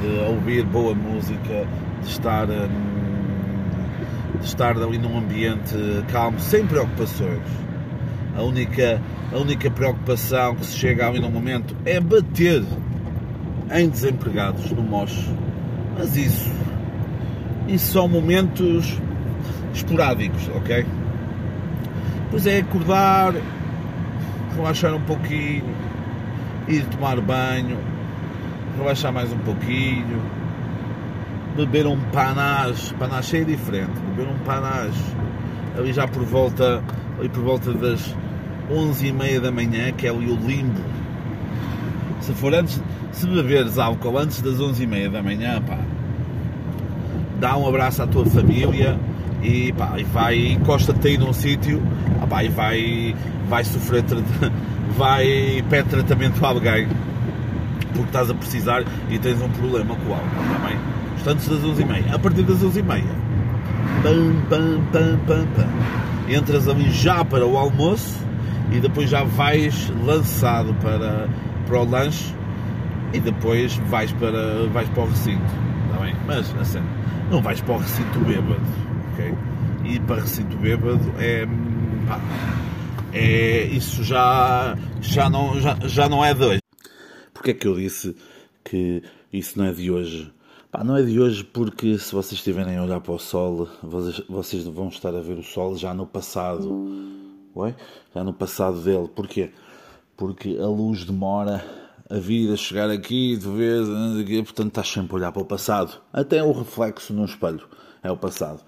de 0.00 0.30
ouvir 0.30 0.64
boa 0.64 0.94
música, 0.94 1.66
de 2.02 2.08
estar, 2.08 2.48
hum, 2.48 2.85
de 4.40 4.46
estar 4.46 4.76
ali 4.76 4.98
num 4.98 5.18
ambiente 5.18 5.74
calmo, 6.10 6.38
sem 6.40 6.66
preocupações. 6.66 7.42
A 8.36 8.42
única, 8.42 9.00
a 9.32 9.38
única 9.38 9.70
preocupação 9.70 10.56
que 10.56 10.66
se 10.66 10.76
chega 10.76 11.08
ali 11.08 11.20
num 11.20 11.30
momento 11.30 11.74
é 11.84 11.98
bater 11.98 12.62
em 13.72 13.88
desempregados 13.88 14.70
no 14.72 14.82
MOS. 14.82 15.30
Mas 15.98 16.16
isso, 16.16 16.50
isso 17.66 17.92
são 17.92 18.06
momentos 18.06 19.00
esporádicos, 19.74 20.48
ok? 20.54 20.84
Pois 22.30 22.46
é 22.46 22.58
acordar, 22.58 23.34
relaxar 24.54 24.94
um 24.94 25.00
pouquinho, 25.00 25.74
ir 26.68 26.84
tomar 26.86 27.20
banho, 27.20 27.78
relaxar 28.76 29.12
mais 29.12 29.32
um 29.32 29.38
pouquinho, 29.38 30.22
beber 31.56 31.86
um 31.86 31.98
panage, 32.12 32.92
panage 32.94 33.38
é 33.38 33.44
diferente, 33.44 33.98
beber 34.16 34.32
um 34.32 34.38
panage 34.44 34.98
ali 35.78 35.92
já 35.92 36.08
por 36.08 36.24
volta, 36.24 36.82
ali 37.18 37.28
por 37.28 37.42
volta 37.42 37.72
das 37.74 38.14
11 38.70 39.06
e 39.06 39.12
meia 39.12 39.40
da 39.40 39.52
manhã, 39.52 39.92
que 39.92 40.06
é 40.06 40.10
ali 40.10 40.30
o 40.30 40.36
limbo. 40.36 40.80
Se 42.20 42.32
for 42.32 42.54
antes, 42.54 42.80
se 43.12 43.26
beberes 43.26 43.78
álcool 43.78 44.18
antes 44.18 44.40
das 44.40 44.54
11h30 44.54 45.10
da 45.10 45.22
manhã, 45.22 45.62
pá, 45.62 45.78
dá 47.38 47.56
um 47.56 47.68
abraço 47.68 48.02
à 48.02 48.06
tua 48.06 48.24
família 48.24 48.98
e, 49.42 49.72
pá, 49.74 49.92
e 49.98 50.04
vai, 50.04 50.46
encosta-te 50.52 51.08
aí 51.08 51.18
num 51.18 51.32
sítio 51.32 51.80
pá, 52.28 52.42
e 52.42 52.48
vai, 52.48 53.14
vai 53.48 53.64
sofrer, 53.64 54.02
vai 54.96 55.62
pede 55.68 55.90
tratamento 55.90 56.44
a 56.44 56.48
alguém 56.48 56.88
porque 57.88 58.08
estás 58.08 58.30
a 58.30 58.34
precisar 58.34 58.84
e 59.10 59.18
tens 59.18 59.40
um 59.40 59.48
problema 59.50 59.94
com 59.94 60.10
o 60.10 60.12
álcool, 60.12 60.54
também. 60.54 60.76
Tá 61.24 61.32
antes 61.32 61.48
das 61.48 61.60
11h30, 61.60 62.14
a 62.14 62.18
partir 62.18 62.42
das 62.42 62.58
11h30, 62.62 63.25
pam, 64.02 64.34
pam, 64.48 64.80
pam, 64.92 65.18
pam, 65.26 65.46
pam, 65.54 66.32
entras 66.32 66.68
ali 66.68 66.90
já 66.90 67.24
para 67.24 67.46
o 67.46 67.56
almoço 67.56 68.18
e 68.72 68.80
depois 68.80 69.10
já 69.10 69.22
vais 69.24 69.90
lançado 70.04 70.74
para, 70.82 71.28
para 71.66 71.80
o 71.80 71.84
lanche 71.88 72.34
e 73.12 73.20
depois 73.20 73.76
vais 73.88 74.12
para, 74.12 74.66
vais 74.72 74.88
para 74.90 75.02
o 75.02 75.08
recinto, 75.08 75.44
está 75.86 76.04
bem? 76.04 76.14
Mas, 76.26 76.54
assim, 76.60 76.82
não 77.30 77.40
vais 77.40 77.60
para 77.60 77.74
o 77.74 77.78
recinto 77.78 78.18
bêbado, 78.20 78.60
ok? 79.12 79.34
E 79.84 80.00
para 80.00 80.22
recinto 80.22 80.56
bêbado 80.56 81.00
é, 81.18 81.46
pá, 82.06 82.20
é 83.12 83.64
isso 83.64 84.02
já, 84.02 84.76
já, 85.00 85.30
não, 85.30 85.60
já, 85.60 85.76
já 85.84 86.08
não 86.08 86.24
é 86.24 86.34
de 86.34 86.44
hoje. 86.44 86.60
Porque 87.32 87.52
é 87.52 87.54
que 87.54 87.66
eu 87.66 87.76
disse 87.76 88.16
que 88.64 89.02
isso 89.32 89.58
não 89.58 89.66
é 89.66 89.72
de 89.72 89.90
hoje? 89.90 90.32
Pá, 90.76 90.84
não 90.84 90.94
é 90.94 91.02
de 91.02 91.18
hoje 91.18 91.42
porque 91.42 91.98
se 91.98 92.14
vocês 92.14 92.32
estiverem 92.32 92.76
a 92.76 92.82
olhar 92.82 93.00
para 93.00 93.14
o 93.14 93.18
sol, 93.18 93.66
vocês, 93.82 94.22
vocês 94.28 94.64
vão 94.64 94.88
estar 94.88 95.08
a 95.16 95.22
ver 95.22 95.38
o 95.38 95.42
sol 95.42 95.74
já 95.74 95.94
no 95.94 96.06
passado, 96.06 96.70
ué? 97.56 97.74
já 98.14 98.22
no 98.22 98.34
passado 98.34 98.82
dele. 98.82 99.08
Porquê? 99.08 99.52
Porque 100.18 100.58
a 100.60 100.66
luz 100.66 101.06
demora 101.06 101.64
a 102.10 102.18
vida, 102.18 102.58
chegar 102.58 102.90
aqui, 102.90 103.38
de 103.38 103.48
vez, 103.48 103.88
portanto 104.44 104.68
estás 104.68 104.88
sempre 104.88 105.14
a 105.14 105.16
olhar 105.16 105.32
para 105.32 105.40
o 105.40 105.46
passado. 105.46 105.94
Até 106.12 106.42
o 106.44 106.52
reflexo 106.52 107.14
no 107.14 107.24
espelho 107.24 107.66
é 108.02 108.12
o 108.12 108.16
passado. 108.18 108.60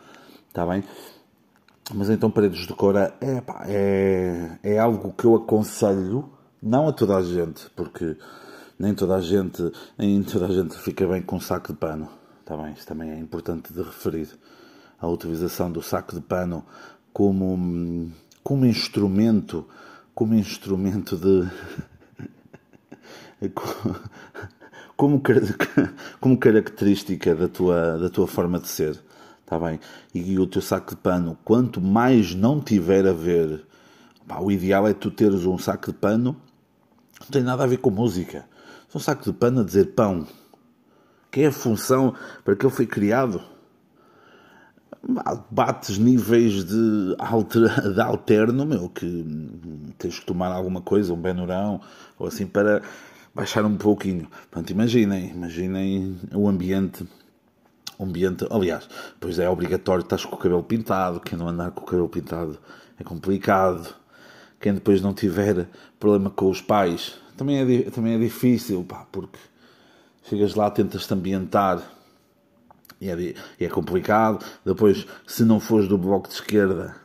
Está 0.49 0.65
bem? 0.65 0.83
Mas 1.95 2.09
então 2.09 2.31
Paredes 2.31 2.67
de 2.67 2.73
Cora 2.73 3.13
é, 3.21 3.43
é, 3.67 4.59
é 4.63 4.79
algo 4.79 5.13
que 5.13 5.27
eu 5.27 5.35
aconselho, 5.35 6.31
não 6.63 6.89
a 6.89 6.93
toda 6.95 7.19
a 7.19 7.23
gente, 7.23 7.69
porque 7.77 8.17
nem 8.79 8.95
toda 8.95 9.17
a 9.17 9.21
gente, 9.21 9.73
nem 9.97 10.23
toda 10.23 10.47
a 10.47 10.53
gente 10.53 10.77
fica 10.79 11.07
bem 11.07 11.21
com 11.21 11.37
um 11.37 11.41
saco 11.41 11.73
de 11.73 11.79
pano. 11.79 12.09
Está 12.41 12.57
bem? 12.57 12.73
Isso 12.73 12.87
também 12.87 13.11
é 13.11 13.19
importante 13.19 13.73
de 13.73 13.83
referir. 13.83 14.29
A 15.01 15.07
utilização 15.07 15.71
do 15.71 15.83
saco 15.83 16.15
de 16.15 16.21
pano 16.21 16.65
como, 17.13 18.11
como 18.43 18.67
instrumento, 18.67 19.67
como 20.15 20.35
instrumento 20.35 21.17
de 21.17 21.49
como, 24.97 25.23
como 26.21 26.39
característica 26.39 27.35
da 27.35 27.49
tua, 27.49 27.99
da 27.99 28.09
tua 28.09 28.27
forma 28.27 28.59
de 28.59 28.69
ser. 28.69 28.99
Está 29.43 29.59
bem? 29.59 29.81
E 30.15 30.39
o 30.39 30.47
teu 30.47 30.61
saco 30.61 30.91
de 30.91 30.97
pano, 30.97 31.39
quanto 31.45 31.81
mais 31.81 32.35
não 32.35 32.61
tiver 32.61 33.07
a 33.07 33.13
ver, 33.13 33.65
pá, 34.27 34.41
o 34.41 34.51
ideal 34.51 34.87
é 34.87 34.93
tu 34.93 35.11
teres 35.11 35.47
um 35.47 35.57
saco 35.57 35.93
de 35.93 35.99
pano, 35.99 36.37
não 37.21 37.29
tem 37.29 37.43
nada 37.43 37.65
a 37.65 37.67
ver 37.67 37.79
com 37.79 37.91
música. 37.91 38.45
É 38.93 38.97
um 38.97 39.01
saco 39.01 39.25
de 39.25 39.33
pano 39.33 39.61
a 39.61 39.65
dizer 39.65 39.95
pão. 39.95 40.27
Que 41.31 41.43
é 41.43 41.47
a 41.47 41.53
função 41.53 42.15
para 42.45 42.57
que 42.57 42.65
ele 42.65 42.75
foi 42.75 42.87
criado? 42.87 43.43
bates 45.51 45.99
níveis 45.99 46.65
de, 46.65 47.15
alter, 47.19 47.93
de 47.95 48.01
alterno, 48.01 48.67
meu, 48.67 48.89
que 48.89 49.25
tens 49.97 50.19
que 50.19 50.27
tomar 50.27 50.49
alguma 50.49 50.81
coisa, 50.81 51.13
um 51.13 51.21
benurão, 51.21 51.81
ou 52.19 52.27
assim, 52.27 52.47
para 52.47 52.83
baixar 53.35 53.65
um 53.65 53.77
pouquinho. 53.77 54.29
Portanto, 54.51 54.71
imaginem, 54.71 55.31
imaginem 55.31 56.19
o 56.35 56.49
ambiente. 56.49 57.07
Ambiente, 58.01 58.47
aliás, 58.51 58.89
pois 59.19 59.41
é 59.41 59.51
obrigatório 59.51 60.03
estar 60.03 60.23
com 60.23 60.37
o 60.37 60.39
cabelo 60.39 60.63
pintado, 60.63 61.19
quem 61.19 61.37
não 61.37 61.49
andar 61.49 61.73
com 61.73 61.83
o 61.83 61.85
cabelo 61.85 62.09
pintado 62.09 62.57
é 62.99 63.03
complicado. 63.03 63.93
Quem 64.61 64.75
depois 64.75 65.01
não 65.01 65.13
tiver 65.13 65.69
problema 65.99 66.31
com 66.31 66.49
os 66.49 66.61
pais, 66.61 67.17
também 67.39 67.59
é, 67.59 67.91
também 67.91 68.15
é 68.15 68.19
difícil, 68.19 68.85
pá, 68.85 69.07
porque 69.11 69.39
chegas 70.25 70.55
lá, 70.55 70.71
tentas-te 70.71 71.15
ambientar 71.15 71.81
e 73.01 73.09
é, 73.09 73.35
é 73.61 73.69
complicado. 73.69 74.45
Depois, 74.65 75.07
se 75.27 75.45
não 75.45 75.61
fores 75.61 75.89
do 75.89 75.97
Bloco 75.97 76.29
de 76.29 76.35
Esquerda, 76.35 76.97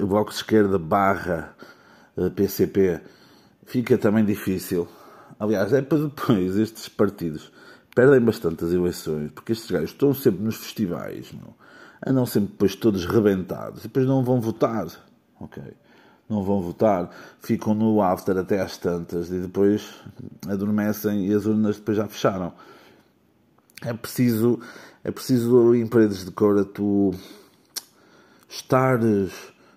o 0.00 0.06
Bloco 0.06 0.30
de 0.30 0.36
Esquerda 0.36 0.76
barra 0.76 1.54
PCP, 2.34 2.80
eh, 2.80 3.00
fica 3.64 3.96
também 3.96 4.24
difícil. 4.24 4.88
Aliás, 5.38 5.72
é 5.72 5.80
para 5.80 5.98
depois 5.98 6.56
estes 6.56 6.88
partidos 6.88 7.52
perdem 7.94 8.20
bastante 8.20 8.64
as 8.64 8.72
eleições, 8.72 9.30
porque 9.32 9.52
estes 9.52 9.70
gajos 9.70 9.90
estão 9.90 10.12
sempre 10.12 10.42
nos 10.42 10.56
festivais, 10.56 11.30
meu, 11.32 11.54
andam 12.04 12.26
sempre 12.26 12.50
depois 12.50 12.74
todos 12.74 13.04
rebentados, 13.04 13.80
e 13.80 13.82
depois 13.84 14.04
não 14.04 14.24
vão 14.24 14.40
votar, 14.40 14.88
ok? 15.40 15.62
Não 16.28 16.42
vão 16.42 16.62
votar, 16.62 17.10
ficam 17.38 17.74
no 17.74 18.00
after 18.00 18.36
até 18.38 18.60
às 18.60 18.78
tantas, 18.78 19.30
e 19.30 19.38
depois 19.38 19.94
adormecem 20.48 21.26
e 21.26 21.34
as 21.34 21.44
urnas 21.44 21.76
depois 21.76 21.96
já 21.96 22.06
fecharam. 22.06 22.52
É 23.82 23.92
preciso 23.92 24.58
é 25.04 25.10
preciso 25.10 25.74
em 25.74 25.86
paredes 25.86 26.24
de 26.24 26.30
cora 26.30 26.64
tu 26.64 27.12
estares 28.48 29.32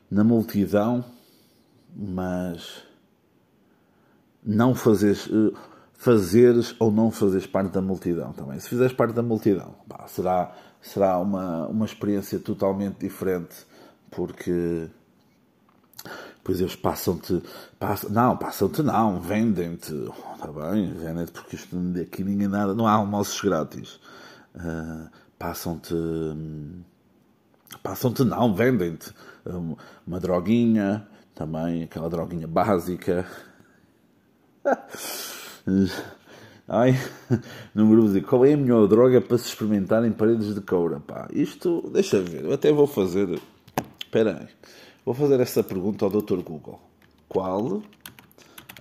na 0.09 0.23
multidão, 0.23 1.03
mas 1.93 2.81
não 4.41 4.73
fazeres, 4.73 5.27
eh, 5.27 5.53
fazeres 5.93 6.73
ou 6.79 6.89
não 6.89 7.11
fazeres 7.11 7.45
parte 7.45 7.73
da 7.73 7.81
multidão 7.81 8.31
também. 8.31 8.57
Se 8.57 8.69
fizeres 8.69 8.93
parte 8.93 9.13
da 9.13 9.21
multidão, 9.21 9.75
pá, 9.89 10.07
será, 10.07 10.55
será 10.81 11.19
uma, 11.19 11.67
uma 11.67 11.85
experiência 11.85 12.39
totalmente 12.39 12.99
diferente, 12.99 13.67
porque 14.09 14.87
pois 16.47 16.61
eles 16.61 16.77
passam-te, 16.77 17.43
passam, 17.77 18.09
não, 18.09 18.37
passam-te 18.37 18.81
não, 18.81 19.19
vendem-te, 19.19 19.93
está 20.33 20.47
bem, 20.47 20.93
vendem-te 20.93 21.33
porque 21.33 21.57
isto 21.57 21.75
aqui 22.01 22.23
ninguém 22.23 22.47
nada, 22.47 22.73
não 22.73 22.87
há 22.87 22.93
almoços 22.93 23.41
grátis. 23.41 23.99
Uh, 24.55 25.09
passam-te. 25.37 25.93
Passam-te, 27.83 28.23
não, 28.23 28.55
vendem-te 28.55 29.13
uma 30.07 30.21
droguinha, 30.21 31.05
também 31.35 31.83
aquela 31.83 32.09
droguinha 32.09 32.47
básica. 32.47 33.27
Ai, 36.65 36.97
número 37.75 38.09
de 38.09 38.21
qual 38.21 38.45
é 38.45 38.53
a 38.53 38.57
melhor 38.57 38.87
droga 38.87 39.19
para 39.19 39.37
se 39.37 39.49
experimentar 39.49 40.05
em 40.05 40.13
paredes 40.13 40.55
de 40.55 40.61
coura? 40.61 41.01
Pá, 41.01 41.27
isto, 41.33 41.89
deixa 41.93 42.21
ver, 42.21 42.45
eu 42.45 42.53
até 42.53 42.71
vou 42.71 42.87
fazer. 42.87 43.37
Espera 43.99 44.39
aí, 44.39 44.47
vou 45.07 45.13
fazer 45.13 45.39
essa 45.39 45.63
pergunta 45.63 46.03
ao 46.03 46.11
Dr. 46.11 46.41
Google: 46.41 46.81
qual 47.29 47.81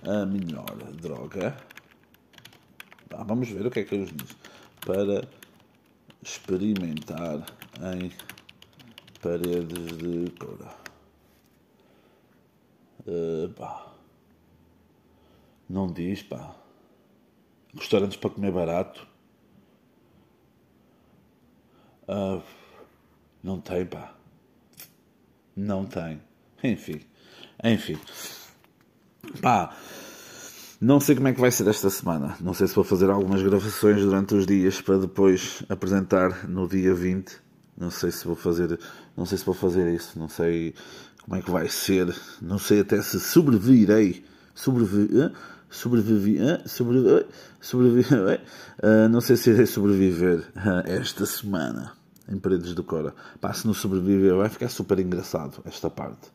a 0.03 0.25
melhor 0.25 0.75
droga? 0.91 1.57
Ah, 3.11 3.23
vamos 3.23 3.47
ver 3.47 3.65
o 3.65 3.71
que 3.71 3.79
é 3.79 3.83
que 3.85 3.95
eles 3.95 4.11
dizem 4.13 4.35
para 4.81 5.25
experimentar 6.21 7.45
em 7.95 8.11
paredes 9.21 9.97
de 9.97 10.29
coura. 10.37 10.75
Uh, 13.07 13.47
pá. 13.53 13.93
Não 15.69 15.87
diz, 15.87 16.23
pá. 16.23 16.57
Restaurantes 17.73 18.17
para 18.17 18.31
comer 18.31 18.51
barato. 18.51 19.07
Uh, 22.05 22.43
não 23.41 23.61
tem, 23.61 23.85
pá. 23.85 24.16
Não 25.57 25.85
tem. 25.85 26.21
Enfim. 26.63 27.01
Enfim. 27.63 27.97
Pá. 29.41 29.75
Não 30.79 30.99
sei 30.99 31.15
como 31.15 31.27
é 31.29 31.33
que 31.33 31.41
vai 31.41 31.49
ser 31.49 31.67
esta 31.67 31.89
semana. 31.89 32.37
Não 32.39 32.53
sei 32.53 32.67
se 32.67 32.75
vou 32.75 32.83
fazer 32.83 33.09
algumas 33.09 33.41
gravações 33.41 33.99
durante 33.99 34.35
os 34.35 34.45
dias 34.45 34.79
para 34.79 34.99
depois 34.99 35.63
apresentar 35.67 36.47
no 36.47 36.67
dia 36.67 36.93
20. 36.93 37.35
Não 37.75 37.89
sei 37.89 38.11
se 38.11 38.25
vou 38.25 38.35
fazer, 38.35 38.79
não 39.15 39.25
sei 39.25 39.39
se 39.39 39.45
vou 39.45 39.55
fazer 39.55 39.91
isso. 39.91 40.19
Não 40.19 40.29
sei 40.29 40.75
como 41.23 41.35
é 41.35 41.41
que 41.41 41.49
vai 41.49 41.67
ser. 41.67 42.15
Não 42.39 42.59
sei 42.59 42.81
até 42.81 43.01
se 43.01 43.19
sobreviverei. 43.19 44.23
Sobrevi, 44.53 45.09
sobrevivi, 45.71 46.37
sobrevivi, 46.67 47.25
sobrevivi, 47.59 48.15
uh, 48.15 49.09
não 49.09 49.21
sei 49.21 49.35
se 49.35 49.51
irei 49.51 49.67
sobreviver 49.67 50.43
esta 50.85 51.27
semana 51.27 51.96
em 52.29 52.37
Paredes 52.37 52.73
do 52.73 52.83
Cora. 52.83 53.13
Pá, 53.39 53.53
se 53.53 53.65
não 53.65 53.73
sobreviver 53.73 54.35
vai 54.35 54.49
ficar 54.49 54.69
super 54.69 54.99
engraçado 54.99 55.61
esta 55.65 55.89
parte. 55.89 56.29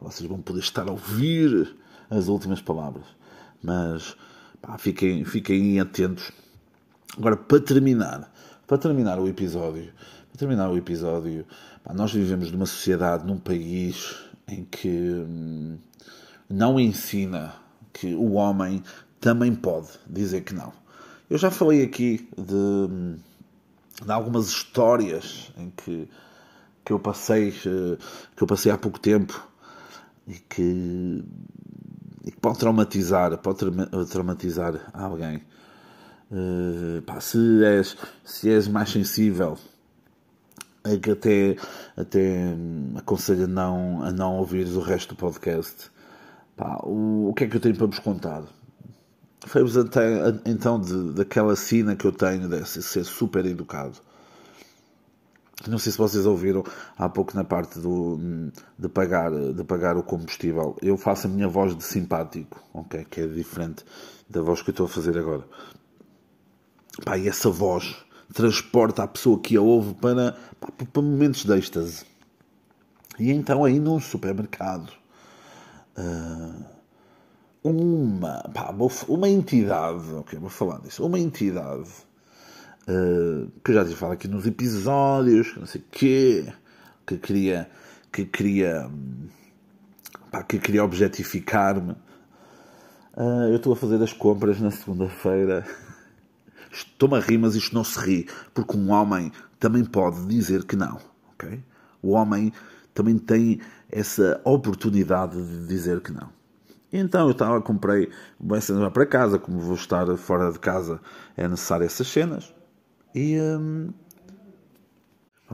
Vocês 0.00 0.28
vão 0.28 0.40
poder 0.40 0.60
estar 0.60 0.88
a 0.88 0.92
ouvir 0.92 1.76
as 2.08 2.28
últimas 2.28 2.60
palavras. 2.60 3.04
Mas 3.62 4.16
pá, 4.60 4.78
fiquem, 4.78 5.24
fiquem 5.24 5.78
atentos. 5.78 6.32
Agora, 7.16 7.36
para 7.36 7.60
terminar, 7.60 8.32
para 8.66 8.78
terminar 8.78 9.18
o 9.18 9.28
episódio, 9.28 9.92
para 10.30 10.38
terminar 10.38 10.70
o 10.70 10.76
episódio, 10.76 11.44
pá, 11.84 11.92
nós 11.92 12.12
vivemos 12.12 12.50
numa 12.50 12.66
sociedade, 12.66 13.26
num 13.26 13.38
país 13.38 14.16
em 14.48 14.64
que 14.64 14.88
hum, 14.88 15.78
não 16.48 16.80
ensina 16.80 17.54
que 17.92 18.14
o 18.14 18.32
homem 18.32 18.82
também 19.20 19.54
pode 19.54 19.88
dizer 20.08 20.42
que 20.42 20.54
não. 20.54 20.72
Eu 21.28 21.38
já 21.38 21.50
falei 21.50 21.84
aqui 21.84 22.28
de, 22.36 22.54
hum, 22.54 23.16
de 24.04 24.12
algumas 24.12 24.48
histórias 24.48 25.52
em 25.56 25.70
que, 25.70 26.08
que 26.84 26.92
eu 26.92 26.98
passei 26.98 27.50
eh, 27.50 27.98
que 28.36 28.42
eu 28.42 28.46
passei 28.46 28.72
há 28.72 28.78
pouco 28.78 28.98
tempo 28.98 29.46
e 30.26 30.34
que 30.34 31.24
e 32.24 32.30
que 32.30 32.38
pode 32.38 32.58
traumatizar, 32.58 33.36
pode 33.38 33.58
traumatizar 34.10 34.90
alguém. 34.92 35.42
Uh, 36.30 37.02
pá, 37.02 37.20
se, 37.20 37.64
és, 37.64 37.96
se 38.24 38.48
és 38.50 38.68
mais 38.68 38.90
sensível, 38.90 39.58
é 40.84 40.96
que 40.96 41.10
até, 41.10 41.56
até 41.96 42.54
aconselho 42.96 43.44
a 43.44 43.46
não, 43.48 44.02
a 44.04 44.12
não 44.12 44.36
ouvires 44.36 44.76
o 44.76 44.80
resto 44.80 45.14
do 45.14 45.18
podcast. 45.18 45.90
Pá, 46.56 46.80
o, 46.84 47.30
o 47.30 47.34
que 47.34 47.44
é 47.44 47.48
que 47.48 47.56
eu 47.56 47.60
tenho 47.60 47.76
para 47.76 47.86
vos 47.86 47.98
contar? 47.98 48.44
Até 49.44 50.50
então 50.50 50.78
de, 50.80 51.12
daquela 51.14 51.56
cena 51.56 51.96
que 51.96 52.06
eu 52.06 52.12
tenho 52.12 52.48
de 52.48 52.64
ser 52.66 53.04
super 53.04 53.46
educado. 53.46 53.98
Não 55.68 55.78
sei 55.78 55.92
se 55.92 55.98
vocês 55.98 56.24
ouviram 56.24 56.64
há 56.96 57.08
pouco 57.08 57.36
na 57.36 57.44
parte 57.44 57.78
do, 57.78 58.18
de, 58.78 58.88
pagar, 58.88 59.30
de 59.30 59.62
pagar 59.64 59.96
o 59.96 60.02
combustível. 60.02 60.76
Eu 60.80 60.96
faço 60.96 61.26
a 61.26 61.30
minha 61.30 61.48
voz 61.48 61.76
de 61.76 61.84
simpático, 61.84 62.62
ok? 62.72 63.04
Que 63.04 63.22
é 63.22 63.26
diferente 63.26 63.84
da 64.28 64.40
voz 64.40 64.62
que 64.62 64.70
eu 64.70 64.72
estou 64.72 64.86
a 64.86 64.88
fazer 64.88 65.18
agora. 65.18 65.44
Pá, 67.04 67.18
e 67.18 67.28
essa 67.28 67.50
voz 67.50 67.94
transporta 68.32 69.02
a 69.02 69.08
pessoa 69.08 69.38
que 69.38 69.56
a 69.56 69.60
ouve 69.60 69.94
para, 69.94 70.36
para 70.60 71.02
momentos 71.02 71.44
de 71.44 71.52
êxtase. 71.52 72.04
E 73.18 73.30
então 73.30 73.64
aí 73.64 73.78
num 73.78 74.00
supermercado, 74.00 74.90
uh, 75.98 76.64
uma, 77.62 78.42
pá, 78.54 78.74
uma 79.08 79.28
entidade, 79.28 80.12
ok, 80.14 80.38
vou 80.38 80.48
falar 80.48 80.80
disso, 80.80 81.04
uma 81.04 81.18
entidade 81.18 81.90
uh, 82.88 83.50
que 83.62 83.70
eu 83.70 83.74
já 83.74 83.84
tinha 83.84 83.96
falado 83.96 84.14
aqui 84.14 84.28
nos 84.28 84.46
episódios, 84.46 85.54
não 85.56 85.66
sei 85.66 85.80
o 85.80 85.84
quê, 85.90 86.52
que 87.06 87.18
queria, 87.18 87.70
que 88.10 88.24
queria, 88.24 88.90
pá, 90.30 90.42
que 90.42 90.58
queria 90.58 90.84
objetificar-me. 90.84 91.92
Uh, 93.16 93.48
eu 93.50 93.56
estou 93.56 93.72
a 93.72 93.76
fazer 93.76 94.02
as 94.02 94.12
compras 94.12 94.60
na 94.60 94.70
segunda-feira. 94.70 95.66
Estou-me 96.72 97.16
a 97.16 97.20
rir, 97.20 97.36
mas 97.36 97.56
isto 97.56 97.74
não 97.74 97.82
se 97.82 97.98
ri, 97.98 98.28
porque 98.54 98.76
um 98.76 98.92
homem 98.92 99.32
também 99.58 99.84
pode 99.84 100.24
dizer 100.26 100.64
que 100.64 100.76
não, 100.76 101.00
ok? 101.32 101.60
O 102.00 102.12
homem 102.12 102.52
também 102.94 103.18
tem 103.18 103.60
essa 103.90 104.40
oportunidade 104.44 105.36
de 105.42 105.66
dizer 105.66 106.00
que 106.00 106.12
não. 106.12 106.39
Então 106.92 107.26
eu 107.26 107.32
estava, 107.32 107.60
comprei, 107.60 108.10
bem 108.38 108.60
cenas 108.60 108.92
para 108.92 109.06
casa, 109.06 109.38
como 109.38 109.60
vou 109.60 109.76
estar 109.76 110.06
fora 110.16 110.50
de 110.50 110.58
casa, 110.58 111.00
é 111.36 111.46
necessário 111.46 111.86
essas 111.86 112.08
cenas. 112.08 112.52
E. 113.14 113.38
Hum, 113.40 113.90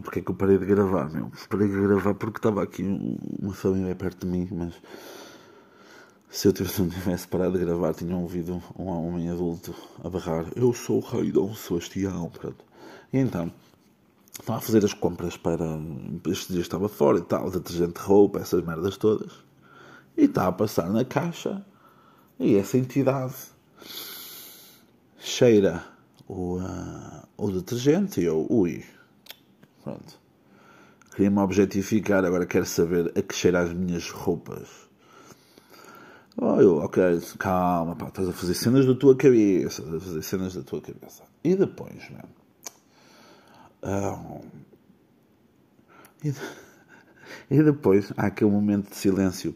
porque 0.03 0.19
é 0.19 0.23
que 0.23 0.31
eu 0.31 0.35
parei 0.35 0.59
de 0.59 0.67
gravar, 0.67 1.11
meu? 1.11 1.31
Parei 1.49 1.69
de 1.69 1.81
gravar 1.81 2.15
porque 2.15 2.39
estava 2.39 2.63
aqui 2.63 2.83
uma 3.41 3.55
família 3.55 3.95
perto 3.95 4.27
de 4.27 4.33
mim, 4.33 4.49
mas. 4.51 4.75
se 6.31 6.49
eu 6.49 6.53
tivesse 6.53 7.29
parado 7.29 7.59
de 7.59 7.65
gravar, 7.65 7.95
tinha 7.95 8.17
ouvido 8.17 8.63
um 8.79 8.87
homem 8.87 9.31
adulto 9.31 9.75
a 10.05 10.09
barrar 10.11 10.47
Eu 10.55 10.73
sou 10.73 10.99
o 10.99 11.01
rei 11.01 11.33
Dom 11.33 11.55
Sebastião. 11.55 12.31
Pronto. 12.31 12.65
E 13.13 13.19
então, 13.19 13.53
estava 14.39 14.59
a 14.59 14.63
fazer 14.63 14.85
as 14.85 14.93
compras 14.95 15.37
para. 15.37 15.65
Este 16.29 16.53
dia 16.53 16.63
estava 16.63 16.89
fora 16.89 17.19
e 17.19 17.23
tal, 17.23 17.51
detergente 17.51 17.95
de 17.95 18.07
roupa, 18.07 18.41
essas 18.41 18.63
merdas 18.63 18.97
todas. 18.97 19.46
E 20.17 20.25
estava 20.25 20.49
a 20.49 20.53
passar 20.53 20.89
na 20.91 21.05
caixa 21.05 21.65
e 22.39 22.57
essa 22.57 22.77
entidade 22.77 23.35
cheira 25.19 25.85
o, 26.29 26.59
uh, 26.59 27.23
o 27.37 27.51
detergente 27.51 28.21
e 28.21 28.25
eu, 28.25 28.47
ui. 28.51 28.85
Pronto. 29.83 30.19
Queria-me 31.15 31.39
objetificar, 31.39 32.25
agora 32.25 32.45
quero 32.45 32.67
saber 32.67 33.13
a 33.17 33.23
que 33.23 33.35
cheira 33.35 33.61
as 33.61 33.73
minhas 33.73 34.11
roupas. 34.11 34.69
Oh, 36.37 36.61
eu, 36.61 36.77
ok, 36.79 37.03
calma, 37.39 37.97
pá, 37.97 38.09
estás 38.09 38.29
a 38.29 38.33
fazer 38.33 38.53
cenas 38.53 38.85
da 38.85 38.95
tua 38.95 39.17
cabeça, 39.17 39.81
estás 39.81 39.95
a 39.95 40.01
fazer 40.01 40.23
cenas 40.23 40.55
da 40.55 40.63
tua 40.63 40.83
cabeça. 40.83 41.23
E 41.43 41.55
depois, 41.55 42.11
mesmo. 42.11 42.29
Um, 43.83 44.41
e, 46.23 46.35
e 47.51 47.63
depois 47.63 48.13
há 48.19 48.27
aquele 48.27 48.51
momento 48.51 48.91
de 48.91 48.97
silêncio 48.97 49.55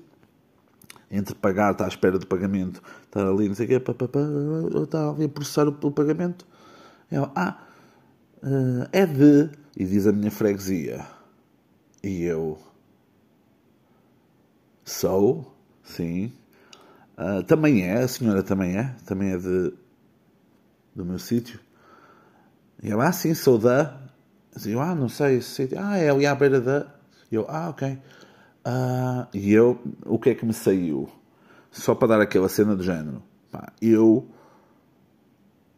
entre 1.11 1.35
pagar, 1.35 1.73
está 1.73 1.85
à 1.85 1.89
espera 1.89 2.19
do 2.19 2.27
pagamento, 2.27 2.83
estar 3.05 3.27
ali, 3.27 3.49
não 3.49 3.55
sei 3.55 3.67
o 3.67 3.69
quê, 3.69 3.81
pá, 3.81 3.93
pá, 3.93 4.07
pá, 4.07 4.21
está 4.83 5.11
ali 5.11 5.25
a 5.25 5.29
processar 5.29 5.67
o, 5.67 5.71
o 5.71 5.91
pagamento. 5.91 6.47
Eu, 7.11 7.31
ah, 7.35 7.59
uh, 8.43 8.89
é 8.93 9.05
de, 9.07 9.51
e 9.77 9.85
diz 9.85 10.07
a 10.07 10.13
minha 10.13 10.31
freguesia. 10.31 11.05
E 12.03 12.23
eu, 12.23 12.59
sou, 14.85 15.55
sim. 15.83 16.33
Uh, 17.19 17.43
também 17.43 17.83
é, 17.83 17.99
a 17.99 18.09
senhora 18.09 18.43
também 18.43 18.77
é, 18.77 18.95
também 19.05 19.33
é 19.33 19.37
de, 19.37 19.73
do 20.95 21.05
meu 21.05 21.19
sítio. 21.19 21.61
E 22.83 22.89
eu, 22.89 23.01
ah, 23.01 23.13
sim, 23.13 23.35
sou 23.35 23.59
da. 23.59 24.01
Eu, 24.65 24.81
ah, 24.81 24.95
não 24.95 25.09
sei, 25.09 25.37
esse 25.37 25.51
sítio. 25.51 25.79
Ah, 25.81 25.99
é 25.99 26.09
ali 26.09 26.27
à 26.27 26.35
beira 26.35 26.61
da. 26.61 26.87
E 27.31 27.35
eu, 27.35 27.45
ah, 27.49 27.69
ok. 27.69 27.99
Uh, 28.65 29.27
e 29.33 29.53
eu, 29.53 29.81
o 30.05 30.19
que 30.19 30.31
é 30.31 30.35
que 30.35 30.45
me 30.45 30.53
saiu? 30.53 31.09
Só 31.71 31.95
para 31.95 32.09
dar 32.09 32.21
aquela 32.21 32.49
cena 32.49 32.77
do 32.77 32.83
género. 32.83 33.23
Pá, 33.51 33.73
eu 33.81 34.29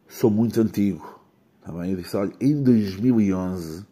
sou 0.07 0.29
muito 0.29 0.59
antigo. 0.59 1.21
Tá 1.61 1.71
bem? 1.71 1.91
Eu 1.91 1.97
disse, 1.97 2.15
olha, 2.17 2.33
em 2.41 2.61
2011 2.61 3.85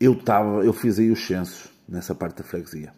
eu 0.00 0.12
estava, 0.12 0.64
eu 0.64 0.72
fiz 0.72 0.98
aí 0.98 1.10
os 1.10 1.26
censos 1.26 1.70
nessa 1.86 2.14
parte 2.14 2.38
da 2.38 2.44
freguesia. 2.44 2.92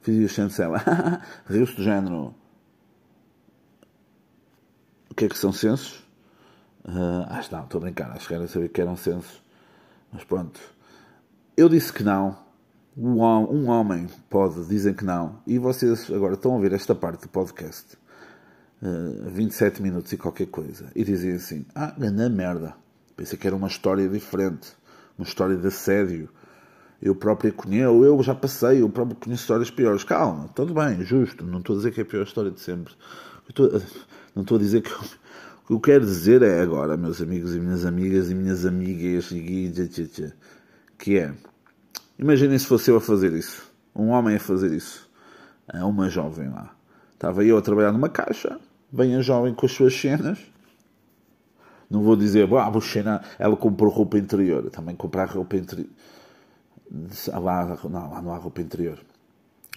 Fiz 0.00 0.16
aí 0.16 0.24
os 0.24 0.32
censos, 0.32 0.58
ela 0.58 0.78
riu-se 1.46 1.76
do 1.76 1.82
género. 1.82 2.34
O 5.10 5.14
que 5.14 5.26
é 5.26 5.28
que 5.28 5.36
são 5.36 5.52
censos? 5.52 5.98
Uh, 6.84 7.26
acho 7.28 7.52
não, 7.52 7.64
estou 7.64 7.78
a 7.78 7.82
brincar, 7.82 8.10
acho 8.12 8.26
que 8.26 8.34
era 8.34 8.46
saber 8.48 8.70
que 8.70 8.80
eram 8.80 8.96
censos. 8.96 9.42
Mas 10.10 10.24
pronto. 10.24 10.58
Eu 11.56 11.68
disse 11.68 11.92
que 11.92 12.02
não 12.02 12.49
um 12.96 13.68
homem 13.68 14.08
pode, 14.28 14.64
dizem 14.66 14.92
que 14.92 15.04
não, 15.04 15.40
e 15.46 15.58
vocês 15.58 16.10
agora 16.10 16.34
estão 16.34 16.52
a 16.52 16.54
ouvir 16.56 16.72
esta 16.72 16.94
parte 16.94 17.22
do 17.22 17.28
podcast, 17.28 17.96
uh, 18.82 19.28
eh, 19.28 19.30
27 19.30 19.80
minutos 19.80 20.12
e 20.12 20.16
qualquer 20.16 20.46
coisa, 20.46 20.90
e 20.94 21.04
dizem 21.04 21.32
assim: 21.32 21.64
Ah, 21.74 21.94
grande 21.96 22.28
merda. 22.34 22.74
Pensei 23.16 23.38
que 23.38 23.46
era 23.46 23.54
uma 23.54 23.68
história 23.68 24.08
diferente, 24.08 24.72
uma 25.16 25.26
história 25.26 25.56
de 25.56 25.66
assédio. 25.66 26.28
Eu 27.00 27.14
próprio 27.14 27.52
conheço, 27.52 28.04
eu 28.04 28.22
já 28.22 28.34
passei, 28.34 28.82
eu 28.82 28.88
próprio 28.88 29.16
conheço 29.16 29.42
histórias 29.42 29.70
piores. 29.70 30.04
Calma, 30.04 30.48
tudo 30.54 30.74
bem, 30.74 31.02
justo, 31.02 31.44
não 31.44 31.60
estou 31.60 31.74
a 31.74 31.78
dizer 31.78 31.92
que 31.92 32.00
é 32.00 32.02
a 32.02 32.06
pior 32.06 32.24
história 32.24 32.50
de 32.50 32.60
sempre. 32.60 32.92
Estou, 33.48 33.70
não 34.34 34.42
estou 34.42 34.56
a 34.56 34.60
dizer 34.60 34.82
que. 34.82 34.90
O 35.62 35.66
que 35.70 35.74
eu 35.74 35.80
quero 35.80 36.04
dizer 36.04 36.42
é 36.42 36.60
agora, 36.62 36.96
meus 36.96 37.22
amigos 37.22 37.54
e 37.54 37.60
minhas 37.60 37.86
amigas 37.86 38.28
e 38.28 38.34
minhas 38.34 38.66
amigas, 38.66 39.30
que 40.98 41.16
é 41.16 41.32
Imaginem 42.20 42.58
se 42.58 42.66
fosse 42.66 42.90
eu 42.90 42.98
a 42.98 43.00
fazer 43.00 43.32
isso. 43.32 43.72
Um 43.96 44.08
homem 44.08 44.36
a 44.36 44.38
fazer 44.38 44.70
isso. 44.74 45.08
A 45.66 45.86
uma 45.86 46.10
jovem 46.10 46.50
lá. 46.50 46.70
Estava 47.14 47.42
eu 47.42 47.56
a 47.56 47.62
trabalhar 47.62 47.92
numa 47.92 48.10
caixa. 48.10 48.60
Vem 48.92 49.16
a 49.16 49.22
jovem 49.22 49.54
com 49.54 49.64
as 49.64 49.72
suas 49.72 49.98
cenas. 49.98 50.38
Não 51.88 52.02
vou 52.02 52.14
dizer, 52.16 52.46
ah, 52.54 52.68
vou 52.68 52.82
cheirar. 52.82 53.24
Ela 53.38 53.56
comprou 53.56 53.90
roupa 53.90 54.18
interior. 54.18 54.68
Também 54.68 54.94
comprar 54.94 55.30
roupa 55.30 55.56
interior. 55.56 55.88
Lá, 57.28 57.78
não, 57.84 58.10
lá 58.10 58.20
não 58.20 58.34
há 58.34 58.36
roupa 58.36 58.60
interior. 58.60 58.98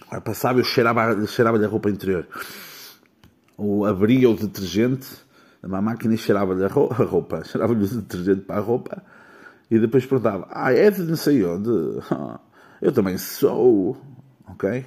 Agora 0.02 0.20
passava, 0.20 0.58
eu 0.58 0.64
cheirava-lhe 0.64 1.26
cheirava 1.26 1.64
a 1.64 1.66
roupa 1.66 1.88
interior. 1.88 2.28
O, 3.56 3.86
abria 3.86 4.28
o 4.28 4.36
detergente 4.36 5.24
uma 5.62 5.80
máquina 5.80 6.14
cheirava-lhe 6.18 6.62
a 6.62 6.68
roupa. 6.68 7.42
Cheirava-lhe 7.42 7.84
o 7.84 7.88
detergente 7.88 8.42
para 8.42 8.56
a 8.56 8.60
roupa 8.60 9.02
e 9.74 9.78
depois 9.80 10.06
perguntava, 10.06 10.46
ah, 10.52 10.72
é 10.72 10.88
de 10.88 11.02
não 11.02 11.16
sei 11.16 11.44
onde? 11.44 11.68
Eu 12.80 12.92
também 12.92 13.18
sou. 13.18 13.96
Ok? 14.46 14.84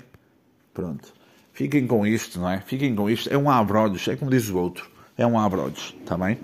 Pronto. 0.73 1.13
Fiquem 1.51 1.85
com 1.85 2.07
isto, 2.07 2.39
não 2.39 2.49
é? 2.49 2.61
Fiquem 2.61 2.95
com 2.95 3.09
isto. 3.09 3.29
É 3.29 3.37
um 3.37 3.49
abrodes, 3.49 4.07
é 4.07 4.15
como 4.15 4.31
diz 4.31 4.47
o 4.47 4.57
outro. 4.57 4.89
É 5.17 5.27
um 5.27 5.37
abrodes, 5.37 5.93
está 5.99 6.17
bem? 6.17 6.37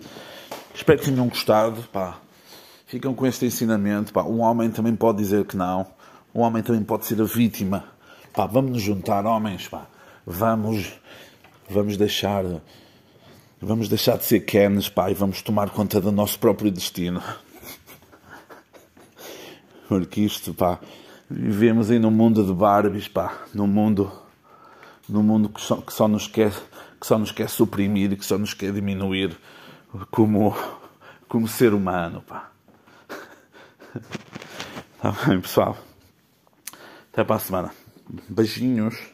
Espero 0.75 0.99
que 0.99 1.05
tenham 1.05 1.29
gostado, 1.29 1.83
pá. 1.83 2.19
Ficam 2.85 3.13
com 3.13 3.25
este 3.25 3.45
ensinamento, 3.45 4.11
pá. 4.11 4.23
Um 4.23 4.41
homem 4.41 4.69
também 4.69 4.93
pode 4.93 5.19
dizer 5.19 5.45
que 5.45 5.55
não. 5.55 5.87
Um 6.35 6.41
homem 6.41 6.61
também 6.61 6.83
pode 6.83 7.05
ser 7.05 7.21
a 7.21 7.25
vítima. 7.25 7.85
Pá, 8.33 8.45
vamos 8.45 8.71
nos 8.71 8.81
juntar, 8.81 9.25
homens, 9.25 9.69
pá. 9.69 9.87
Vamos, 10.25 10.91
vamos 11.69 11.95
deixar, 11.95 12.43
vamos 13.61 13.87
deixar 13.87 14.17
de 14.17 14.25
ser 14.25 14.41
Kenes, 14.41 14.89
pá, 14.89 15.09
e 15.09 15.13
vamos 15.13 15.41
tomar 15.41 15.69
conta 15.69 16.01
do 16.01 16.11
nosso 16.11 16.37
próprio 16.39 16.71
destino. 16.71 17.21
Porque 19.87 20.21
isto, 20.21 20.53
pá, 20.53 20.79
vivemos 21.29 21.89
aí 21.91 21.99
num 21.99 22.11
mundo 22.11 22.43
de 22.43 22.53
Barbies, 22.53 23.07
pá, 23.07 23.45
num 23.53 23.67
mundo, 23.67 24.11
num 25.07 25.23
mundo 25.23 25.49
que 25.49 25.61
só, 25.61 25.77
que 25.77 25.93
só 25.93 26.07
nos 26.07 26.27
quer, 26.27 26.51
que 26.99 27.05
só 27.05 27.17
nos 27.17 27.31
quer 27.31 27.49
suprimir 27.49 28.11
e 28.11 28.15
que 28.15 28.25
só 28.25 28.37
nos 28.37 28.53
quer 28.53 28.71
diminuir 28.73 29.37
como, 30.09 30.55
como 31.27 31.47
ser 31.47 31.73
humano, 31.73 32.23
pá. 32.27 32.51
Tá 35.03 35.11
bem, 35.27 35.41
pessoal. 35.41 35.77
Até 37.11 37.25
para 37.25 37.35
a 37.35 37.39
semana. 37.39 37.71
Beijinhos. 38.29 39.12